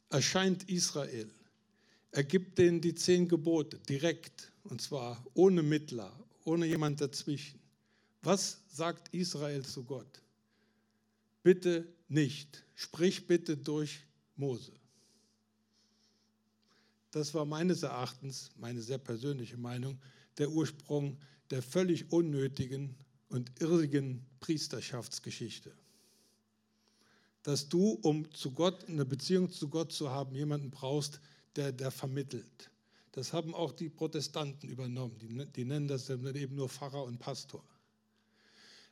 erscheint 0.10 0.68
Israel. 0.70 1.30
Er 2.12 2.24
gibt 2.24 2.58
denen 2.58 2.82
die 2.82 2.96
zehn 2.96 3.28
Gebote 3.28 3.78
direkt 3.88 4.52
Und 4.64 4.82
zwar 4.82 5.24
ohne 5.34 5.64
Mittler, 5.64 6.12
ohne 6.44 6.66
jemand 6.66 7.02
dazwischen. 7.02 7.60
Was 8.22 8.60
sagt 8.72 9.14
Israel 9.14 9.66
zu 9.66 9.84
Gott? 9.84 10.22
Bitte 11.42 11.88
nicht. 12.08 12.64
Sprich 12.76 13.26
bitte 13.26 13.58
durch 13.58 14.02
Mose. 14.36 14.79
Das 17.12 17.34
war 17.34 17.46
meines 17.46 17.84
Erachtens, 17.84 18.52
meine 18.58 18.82
sehr 18.82 18.98
persönliche 18.98 19.58
Meinung, 19.58 20.00
der 20.38 20.50
Ursprung 20.50 21.18
der 21.50 21.62
völlig 21.64 22.12
unnötigen 22.12 22.96
und 23.30 23.52
irrigen 23.60 24.26
Priesterschaftsgeschichte. 24.40 25.72
Dass 27.44 27.70
du, 27.70 28.00
um 28.02 28.32
zu 28.34 28.52
Gott, 28.52 28.88
eine 28.88 29.06
Beziehung 29.06 29.52
zu 29.52 29.70
Gott 29.70 29.92
zu 29.92 30.10
haben, 30.10 30.36
jemanden 30.36 30.70
brauchst, 30.70 31.20
der, 31.56 31.72
der 31.72 31.92
vermittelt. 31.92 32.70
Das 33.12 33.34
haben 33.34 33.56
auch 33.56 33.72
die 33.72 33.90
Protestanten 33.90 34.70
übernommen. 34.70 35.18
Die, 35.20 35.46
die 35.52 35.66
nennen 35.66 35.88
das 35.88 36.06
dann 36.06 36.36
eben 36.36 36.56
nur 36.56 36.70
Pfarrer 36.70 37.04
und 37.04 37.18
Pastor. 37.18 37.64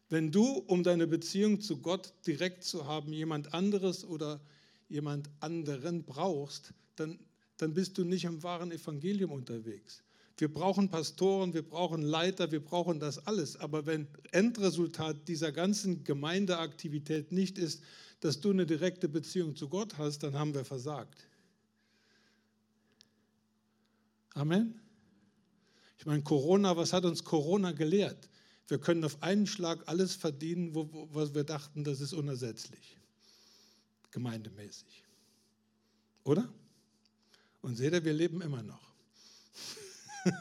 Wenn 0.10 0.32
du, 0.32 0.46
um 0.46 0.84
deine 0.84 1.06
Beziehung 1.06 1.60
zu 1.60 1.78
Gott 1.78 2.14
direkt 2.26 2.64
zu 2.64 2.86
haben, 2.86 3.12
jemand 3.12 3.54
anderes 3.54 4.06
oder 4.06 4.40
jemand 4.90 5.30
anderen 5.42 6.04
brauchst, 6.04 6.74
dann, 6.96 7.20
dann 7.58 7.74
bist 7.74 7.98
du 7.98 8.04
nicht 8.04 8.26
im 8.26 8.44
wahren 8.44 8.72
Evangelium 8.72 9.32
unterwegs. 9.32 10.04
Wir 10.38 10.54
brauchen 10.54 10.90
Pastoren, 10.90 11.54
wir 11.54 11.68
brauchen 11.68 12.04
Leiter, 12.04 12.52
wir 12.52 12.64
brauchen 12.64 13.00
das 13.00 13.26
alles. 13.26 13.58
Aber 13.58 13.88
wenn 13.88 14.08
Endresultat 14.32 15.28
dieser 15.28 15.52
ganzen 15.52 16.04
Gemeindeaktivität 16.04 17.32
nicht 17.32 17.58
ist, 17.58 17.82
dass 18.20 18.40
du 18.40 18.52
eine 18.52 18.68
direkte 18.68 19.10
Beziehung 19.10 19.56
zu 19.56 19.68
Gott 19.68 19.98
hast, 19.98 20.20
dann 20.20 20.36
haben 20.36 20.54
wir 20.54 20.64
versagt. 20.64 21.28
Amen. 24.36 24.80
Ich 25.98 26.06
meine, 26.06 26.22
Corona, 26.22 26.78
was 26.78 26.94
hat 26.94 27.06
uns 27.06 27.24
Corona 27.24 27.72
gelehrt? 27.72 28.30
Wir 28.68 28.80
können 28.80 29.04
auf 29.04 29.24
einen 29.24 29.48
Schlag 29.48 29.88
alles 29.88 30.14
verdienen, 30.14 30.76
wo, 30.76 30.92
wo, 30.92 31.10
was 31.12 31.34
wir 31.34 31.44
dachten, 31.44 31.84
das 31.84 32.02
ist 32.02 32.14
unersetzlich. 32.14 32.98
Gemeindemäßig. 34.12 35.04
Oder? 36.24 36.48
Und 37.68 37.76
seht 37.76 37.92
ihr, 37.92 38.06
wir 38.06 38.14
leben 38.14 38.42
immer 38.42 38.64
noch. 38.64 38.94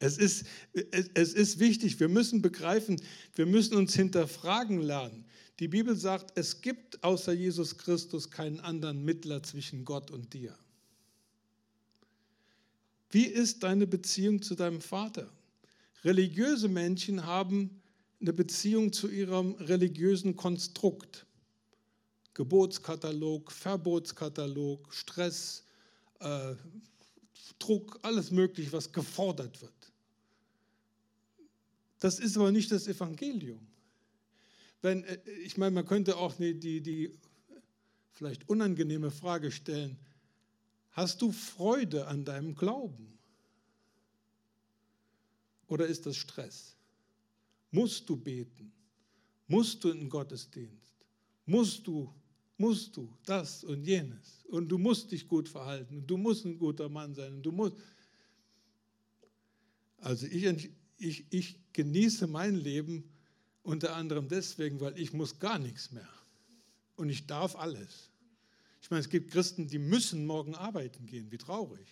es, 0.00 0.18
ist, 0.18 0.44
es, 0.72 1.08
es 1.14 1.34
ist 1.34 1.60
wichtig, 1.60 2.00
wir 2.00 2.08
müssen 2.08 2.42
begreifen, 2.42 3.00
wir 3.36 3.46
müssen 3.46 3.76
uns 3.76 3.94
hinterfragen 3.94 4.80
lernen. 4.80 5.24
Die 5.60 5.68
Bibel 5.68 5.94
sagt, 5.94 6.36
es 6.36 6.60
gibt 6.62 7.04
außer 7.04 7.32
Jesus 7.32 7.78
Christus 7.78 8.32
keinen 8.32 8.58
anderen 8.58 9.04
Mittler 9.04 9.44
zwischen 9.44 9.84
Gott 9.84 10.10
und 10.10 10.34
dir. 10.34 10.58
Wie 13.10 13.26
ist 13.26 13.62
deine 13.62 13.86
Beziehung 13.86 14.42
zu 14.42 14.56
deinem 14.56 14.80
Vater? 14.80 15.32
Religiöse 16.02 16.66
Menschen 16.66 17.24
haben 17.24 17.80
eine 18.20 18.32
Beziehung 18.32 18.92
zu 18.92 19.08
ihrem 19.08 19.52
religiösen 19.60 20.34
Konstrukt. 20.34 21.24
Gebotskatalog, 22.34 23.52
Verbotskatalog, 23.52 24.92
Stress, 24.92 25.64
äh, 26.20 26.54
Druck, 27.58 27.98
alles 28.02 28.30
Mögliche, 28.30 28.72
was 28.72 28.92
gefordert 28.92 29.60
wird. 29.62 29.72
Das 32.00 32.18
ist 32.18 32.36
aber 32.36 32.52
nicht 32.52 32.70
das 32.70 32.86
Evangelium. 32.86 33.66
Wenn, 34.82 35.04
äh, 35.04 35.18
ich 35.44 35.56
meine, 35.56 35.72
man 35.72 35.86
könnte 35.86 36.16
auch 36.16 36.34
die, 36.34 36.58
die, 36.58 36.80
die 36.80 37.10
vielleicht 38.12 38.48
unangenehme 38.48 39.10
Frage 39.10 39.50
stellen, 39.50 39.98
Hast 40.94 41.20
du 41.22 41.32
Freude 41.32 42.06
an 42.06 42.24
deinem 42.24 42.54
Glauben? 42.54 43.18
Oder 45.66 45.86
ist 45.86 46.06
das 46.06 46.16
Stress? 46.16 46.76
Musst 47.72 48.08
du 48.08 48.16
beten? 48.16 48.72
Musst 49.48 49.82
du 49.82 49.90
in 49.90 50.00
den 50.00 50.08
Gottesdienst? 50.08 50.94
Musst 51.46 51.84
du, 51.84 52.14
musst 52.56 52.96
du 52.96 53.12
das 53.24 53.64
und 53.64 53.84
jenes? 53.84 54.44
Und 54.48 54.68
du 54.68 54.78
musst 54.78 55.10
dich 55.12 55.26
gut 55.26 55.48
verhalten 55.48 55.98
und 55.98 56.06
du 56.06 56.16
musst 56.16 56.44
ein 56.44 56.58
guter 56.58 56.88
Mann 56.88 57.14
sein 57.14 57.34
und 57.34 57.42
du 57.42 57.52
musst. 57.52 57.76
Also 59.98 60.26
ich, 60.26 60.70
ich, 60.98 61.24
ich 61.30 61.58
genieße 61.72 62.26
mein 62.26 62.56
Leben 62.56 63.10
unter 63.62 63.96
anderem 63.96 64.28
deswegen, 64.28 64.80
weil 64.80 64.98
ich 64.98 65.12
muss 65.12 65.38
gar 65.38 65.58
nichts 65.58 65.90
mehr. 65.90 66.08
Und 66.96 67.08
ich 67.08 67.26
darf 67.26 67.56
alles. 67.56 68.10
Ich 68.82 68.90
meine, 68.90 69.00
es 69.00 69.08
gibt 69.08 69.30
Christen, 69.30 69.66
die 69.66 69.78
müssen 69.78 70.26
morgen 70.26 70.54
arbeiten 70.54 71.06
gehen. 71.06 71.30
Wie 71.30 71.38
traurig. 71.38 71.88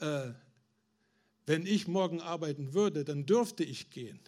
Äh, 0.00 0.32
wenn 1.46 1.66
ich 1.66 1.88
morgen 1.88 2.20
arbeiten 2.20 2.74
würde, 2.74 3.04
dann 3.04 3.26
dürfte 3.26 3.64
ich 3.64 3.90
gehen. 3.90 4.20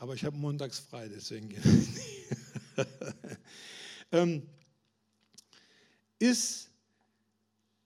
Aber 0.00 0.14
ich 0.14 0.24
habe 0.24 0.34
montags 0.34 0.78
frei, 0.78 1.08
deswegen 1.08 1.50
gehe 1.50 1.58
ich 1.58 1.66
nicht. 1.66 2.36
ähm, 4.12 4.42
ist 6.18 6.70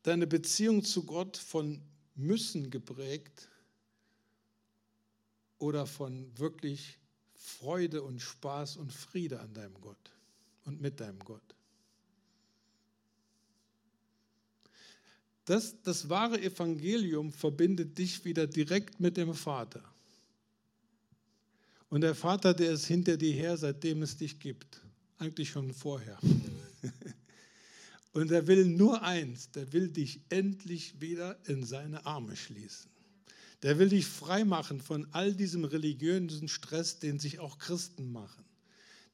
deine 0.05 0.29
Beziehung 0.29 0.85
zu 0.85 1.03
Gott 1.03 1.37
von 1.37 1.83
müssen 2.15 2.71
geprägt 2.71 3.49
oder 5.59 5.87
von 5.87 6.31
wirklich 6.39 7.01
Freude 7.35 8.05
und 8.05 8.21
Spaß 8.21 8.77
und 8.77 8.93
Friede 8.93 9.41
an 9.41 9.53
deinem 9.53 9.75
Gott 9.81 10.13
und 10.67 10.81
mit 10.81 11.01
deinem 11.01 11.19
Gott. 11.19 11.57
Das, 15.47 15.83
das 15.83 16.09
wahre 16.09 16.41
Evangelium 16.41 17.33
verbindet 17.33 17.99
dich 17.99 18.25
wieder 18.25 18.47
direkt 18.47 19.01
mit 19.01 19.17
dem 19.17 19.35
Vater. 19.35 19.94
Und 21.95 22.01
der 22.01 22.17
Vater, 22.17 22.55
der 22.55 22.73
ist 22.73 22.87
hinter 22.87 23.17
dir 23.17 23.33
her, 23.33 23.57
seitdem 23.57 24.03
es 24.03 24.17
dich 24.17 24.41
gibt. 24.41 24.81
Eigentlich 25.19 25.51
schon 25.51 25.73
vorher. 25.73 26.19
Und 28.13 28.33
er 28.33 28.49
will 28.49 28.65
nur 28.65 29.01
eins, 29.03 29.53
der 29.53 29.73
will 29.73 29.87
dich 29.91 30.21
endlich 30.29 31.01
wieder 31.01 31.39
in 31.47 31.63
seine 31.63 32.05
Arme 32.05 32.35
schließen. 32.35 32.91
Der 33.63 33.79
will 33.79 33.91
dich 33.91 34.07
freimachen 34.07 34.81
von 34.81 35.07
all 35.13 35.35
diesem 35.35 35.65
religiösen 35.65 36.49
Stress, 36.49 36.99
den 36.99 37.21
sich 37.21 37.39
auch 37.39 37.59
Christen 37.59 38.11
machen. 38.11 38.45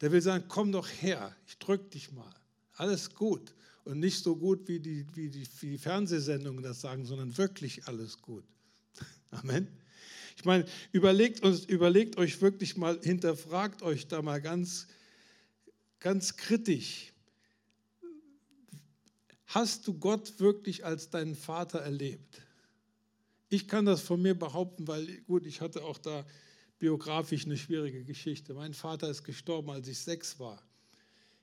Der 0.01 0.11
will 0.11 0.23
sagen, 0.23 0.47
komm 0.49 0.73
doch 0.73 0.89
her, 0.89 1.37
ich 1.47 1.59
drück 1.59 1.91
dich 1.91 2.13
mal. 2.13 2.35
Alles 2.77 3.15
gut. 3.15 3.53
Und 3.85 4.01
nicht 4.01 4.25
so 4.25 4.37
gut, 4.37 4.69
wie 4.69 4.81
die, 4.81 5.05
wie 5.13 5.29
die, 5.29 5.47
wie 5.61 5.73
die 5.73 5.79
Fernsehsendungen 5.79 6.63
das 6.63 6.81
sagen, 6.81 7.05
sondern 7.05 7.37
wirklich 7.37 7.87
alles 7.89 8.23
gut. 8.23 8.45
Amen. 9.33 9.69
Ich 10.41 10.47
meine, 10.47 10.65
überlegt, 10.91 11.43
uns, 11.43 11.67
überlegt 11.67 12.17
euch 12.17 12.41
wirklich 12.41 12.79
mal, 12.79 12.99
hinterfragt 13.03 13.83
euch 13.83 14.09
da 14.09 14.23
mal 14.23 14.41
ganz, 14.41 14.87
ganz 15.99 16.35
kritisch. 16.35 17.13
Hast 19.45 19.87
du 19.87 19.99
Gott 19.99 20.41
wirklich 20.41 20.83
als 20.83 21.11
deinen 21.11 21.35
Vater 21.35 21.81
erlebt? 21.81 22.41
Ich 23.51 23.69
kann 23.69 23.85
das 23.85 24.01
von 24.01 24.23
mir 24.23 24.33
behaupten, 24.35 24.89
weil, 24.89 25.21
gut, 25.27 25.45
ich 25.45 25.61
hatte 25.61 25.85
auch 25.85 25.99
da 25.99 26.25
biografisch 26.79 27.45
eine 27.45 27.59
schwierige 27.59 28.03
Geschichte. 28.03 28.55
Mein 28.55 28.73
Vater 28.73 29.11
ist 29.11 29.25
gestorben, 29.25 29.69
als 29.69 29.89
ich 29.89 29.99
sechs 29.99 30.41
war. 30.41 30.63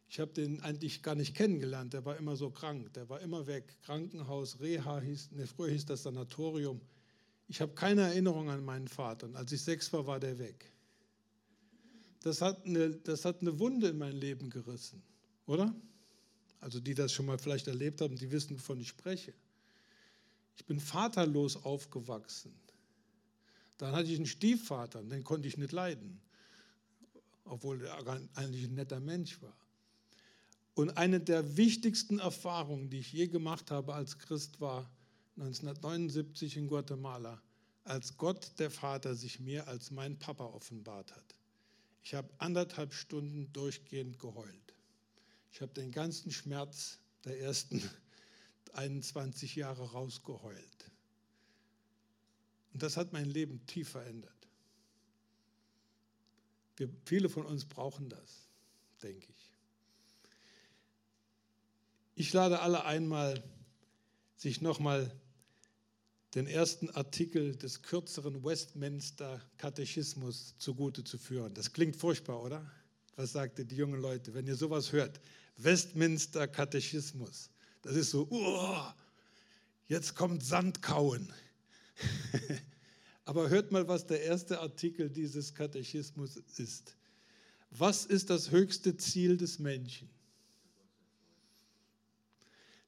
Ich 0.10 0.20
habe 0.20 0.34
den 0.34 0.60
eigentlich 0.62 1.04
gar 1.04 1.14
nicht 1.14 1.36
kennengelernt, 1.36 1.94
der 1.94 2.04
war 2.04 2.18
immer 2.18 2.36
so 2.36 2.50
krank, 2.50 2.92
der 2.94 3.10
war 3.10 3.22
immer 3.22 3.46
weg. 3.46 3.78
Krankenhaus, 3.84 4.60
Reha 4.60 5.02
hieß, 5.02 5.34
ne, 5.34 5.46
früher 5.46 5.70
hieß 5.70 5.86
das 5.86 6.02
Sanatorium. 6.02 6.82
Ich 7.48 7.62
habe 7.62 7.74
keine 7.74 8.02
Erinnerung 8.02 8.50
an 8.50 8.64
meinen 8.66 8.88
Vater 8.88 9.28
und 9.28 9.36
als 9.36 9.52
ich 9.52 9.62
sechs 9.62 9.92
war, 9.94 10.06
war 10.06 10.20
der 10.20 10.38
weg. 10.38 10.72
Das 12.22 12.42
hat, 12.42 12.66
eine, 12.66 12.90
das 12.90 13.24
hat 13.24 13.42
eine 13.42 13.58
Wunde 13.60 13.90
in 13.90 13.98
mein 13.98 14.16
Leben 14.16 14.50
gerissen, 14.50 15.02
oder? 15.46 15.74
Also 16.60 16.80
die 16.80 16.94
das 16.94 17.14
schon 17.14 17.26
mal 17.26 17.38
vielleicht 17.38 17.68
erlebt 17.68 18.02
haben, 18.02 18.16
die 18.16 18.32
wissen, 18.32 18.56
wovon 18.58 18.80
ich 18.80 18.90
spreche. 18.90 19.34
Ich 20.58 20.66
bin 20.66 20.80
vaterlos 20.80 21.64
aufgewachsen. 21.64 22.52
Dann 23.78 23.94
hatte 23.94 24.10
ich 24.10 24.18
einen 24.18 24.26
Stiefvater, 24.26 25.04
den 25.04 25.24
konnte 25.24 25.48
ich 25.48 25.58
nicht 25.58 25.72
leiden, 25.72 26.20
obwohl 27.46 27.84
er 27.84 28.20
eigentlich 28.34 28.66
ein 28.66 28.74
netter 28.74 29.00
Mensch 29.00 29.42
war. 29.42 29.56
Und 30.74 30.98
eine 30.98 31.20
der 31.20 31.58
wichtigsten 31.58 32.20
Erfahrungen, 32.20 32.90
die 32.90 33.00
ich 33.00 33.14
je 33.14 33.28
gemacht 33.28 33.72
habe 33.72 33.94
als 33.94 34.18
Christ, 34.18 34.60
war 34.60 34.90
1979 35.38 36.58
in 36.58 36.68
Guatemala, 36.68 37.42
als 37.84 38.18
Gott 38.18 38.52
der 38.58 38.72
Vater 38.72 39.16
sich 39.16 39.40
mir 39.40 39.68
als 39.68 39.92
mein 39.92 40.18
Papa 40.18 40.46
offenbart 40.46 41.16
hat. 41.16 41.36
Ich 42.04 42.16
habe 42.16 42.30
anderthalb 42.40 42.94
Stunden 42.94 43.52
durchgehend 43.54 44.18
geheult. 44.18 44.74
Ich 45.52 45.62
habe 45.62 45.74
den 45.74 45.92
ganzen 45.92 46.32
Schmerz 46.32 47.00
der 47.24 47.40
ersten 47.40 47.82
21 48.74 49.56
Jahre 49.56 49.92
rausgeheult. 49.92 50.92
Und 52.74 52.84
das 52.84 52.98
hat 52.98 53.14
mein 53.14 53.26
Leben 53.26 53.66
tief 53.66 53.90
verändert. 53.90 54.32
Wir, 56.78 56.90
viele 57.06 57.30
von 57.30 57.46
uns 57.46 57.66
brauchen 57.66 58.10
das, 58.10 58.48
denke 59.02 59.28
ich. 59.30 59.54
Ich 62.16 62.34
lade 62.34 62.60
alle 62.60 62.86
einmal 62.86 63.44
sich 64.36 64.62
nochmal 64.62 65.12
den 66.38 66.46
ersten 66.46 66.92
Artikel 66.92 67.56
des 67.56 67.82
kürzeren 67.82 68.44
Westminster 68.44 69.42
Katechismus 69.58 70.54
zugute 70.60 71.04
zu 71.04 71.18
führen. 71.18 71.52
Das 71.56 71.74
klingt 71.74 71.96
furchtbar, 71.96 72.44
oder? 72.44 72.72
Was 73.16 73.32
sagte 73.32 73.66
die 73.66 73.76
jungen 73.76 74.00
Leute, 74.00 74.36
wenn 74.36 74.46
ihr 74.46 74.56
sowas 74.56 74.92
hört? 74.92 75.20
Westminster 75.58 76.48
Katechismus. 76.48 77.50
Das 77.82 77.96
ist 77.96 78.12
so, 78.12 78.28
uh, 78.30 78.94
jetzt 79.88 80.14
kommt 80.14 80.44
Sandkauen. 80.44 81.34
Aber 83.26 83.50
hört 83.50 83.72
mal, 83.72 83.88
was 83.88 84.06
der 84.06 84.22
erste 84.22 84.60
Artikel 84.60 85.10
dieses 85.10 85.56
Katechismus 85.56 86.38
ist. 86.58 86.96
Was 87.72 88.06
ist 88.06 88.30
das 88.30 88.52
höchste 88.52 88.96
Ziel 88.96 89.38
des 89.38 89.58
Menschen? 89.58 90.08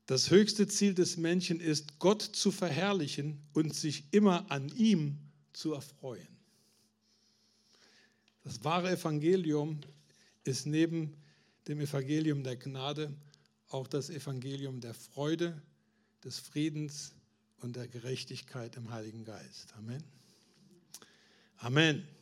Das 0.10 0.32
höchste 0.32 0.66
Ziel 0.66 0.96
des 0.96 1.18
Menschen 1.18 1.60
ist, 1.60 2.00
Gott 2.00 2.24
zu 2.24 2.52
verherrlichen 2.52 3.40
und 3.54 3.76
sich 3.76 4.06
immer 4.10 4.50
an 4.50 4.70
ihm 4.70 5.20
zu 5.54 5.74
erfreuen. 5.74 6.28
Das 8.44 8.64
wahre 8.64 8.90
Evangelium 8.90 9.82
ist 10.46 10.66
neben 10.66 11.16
dem 11.68 11.80
Evangelium 11.80 12.44
der 12.44 12.56
Gnade 12.56 13.14
auch 13.68 13.86
das 13.86 14.10
Evangelium 14.10 14.82
der 14.82 14.96
Freude, 14.96 15.62
des 16.24 16.40
Friedens 16.40 17.14
und 17.62 17.76
der 17.76 17.88
Gerechtigkeit 17.88 18.78
im 18.78 18.90
Heiligen 18.90 19.26
Geist. 19.26 19.76
Amen. 19.78 20.04
Amen. 21.58 22.08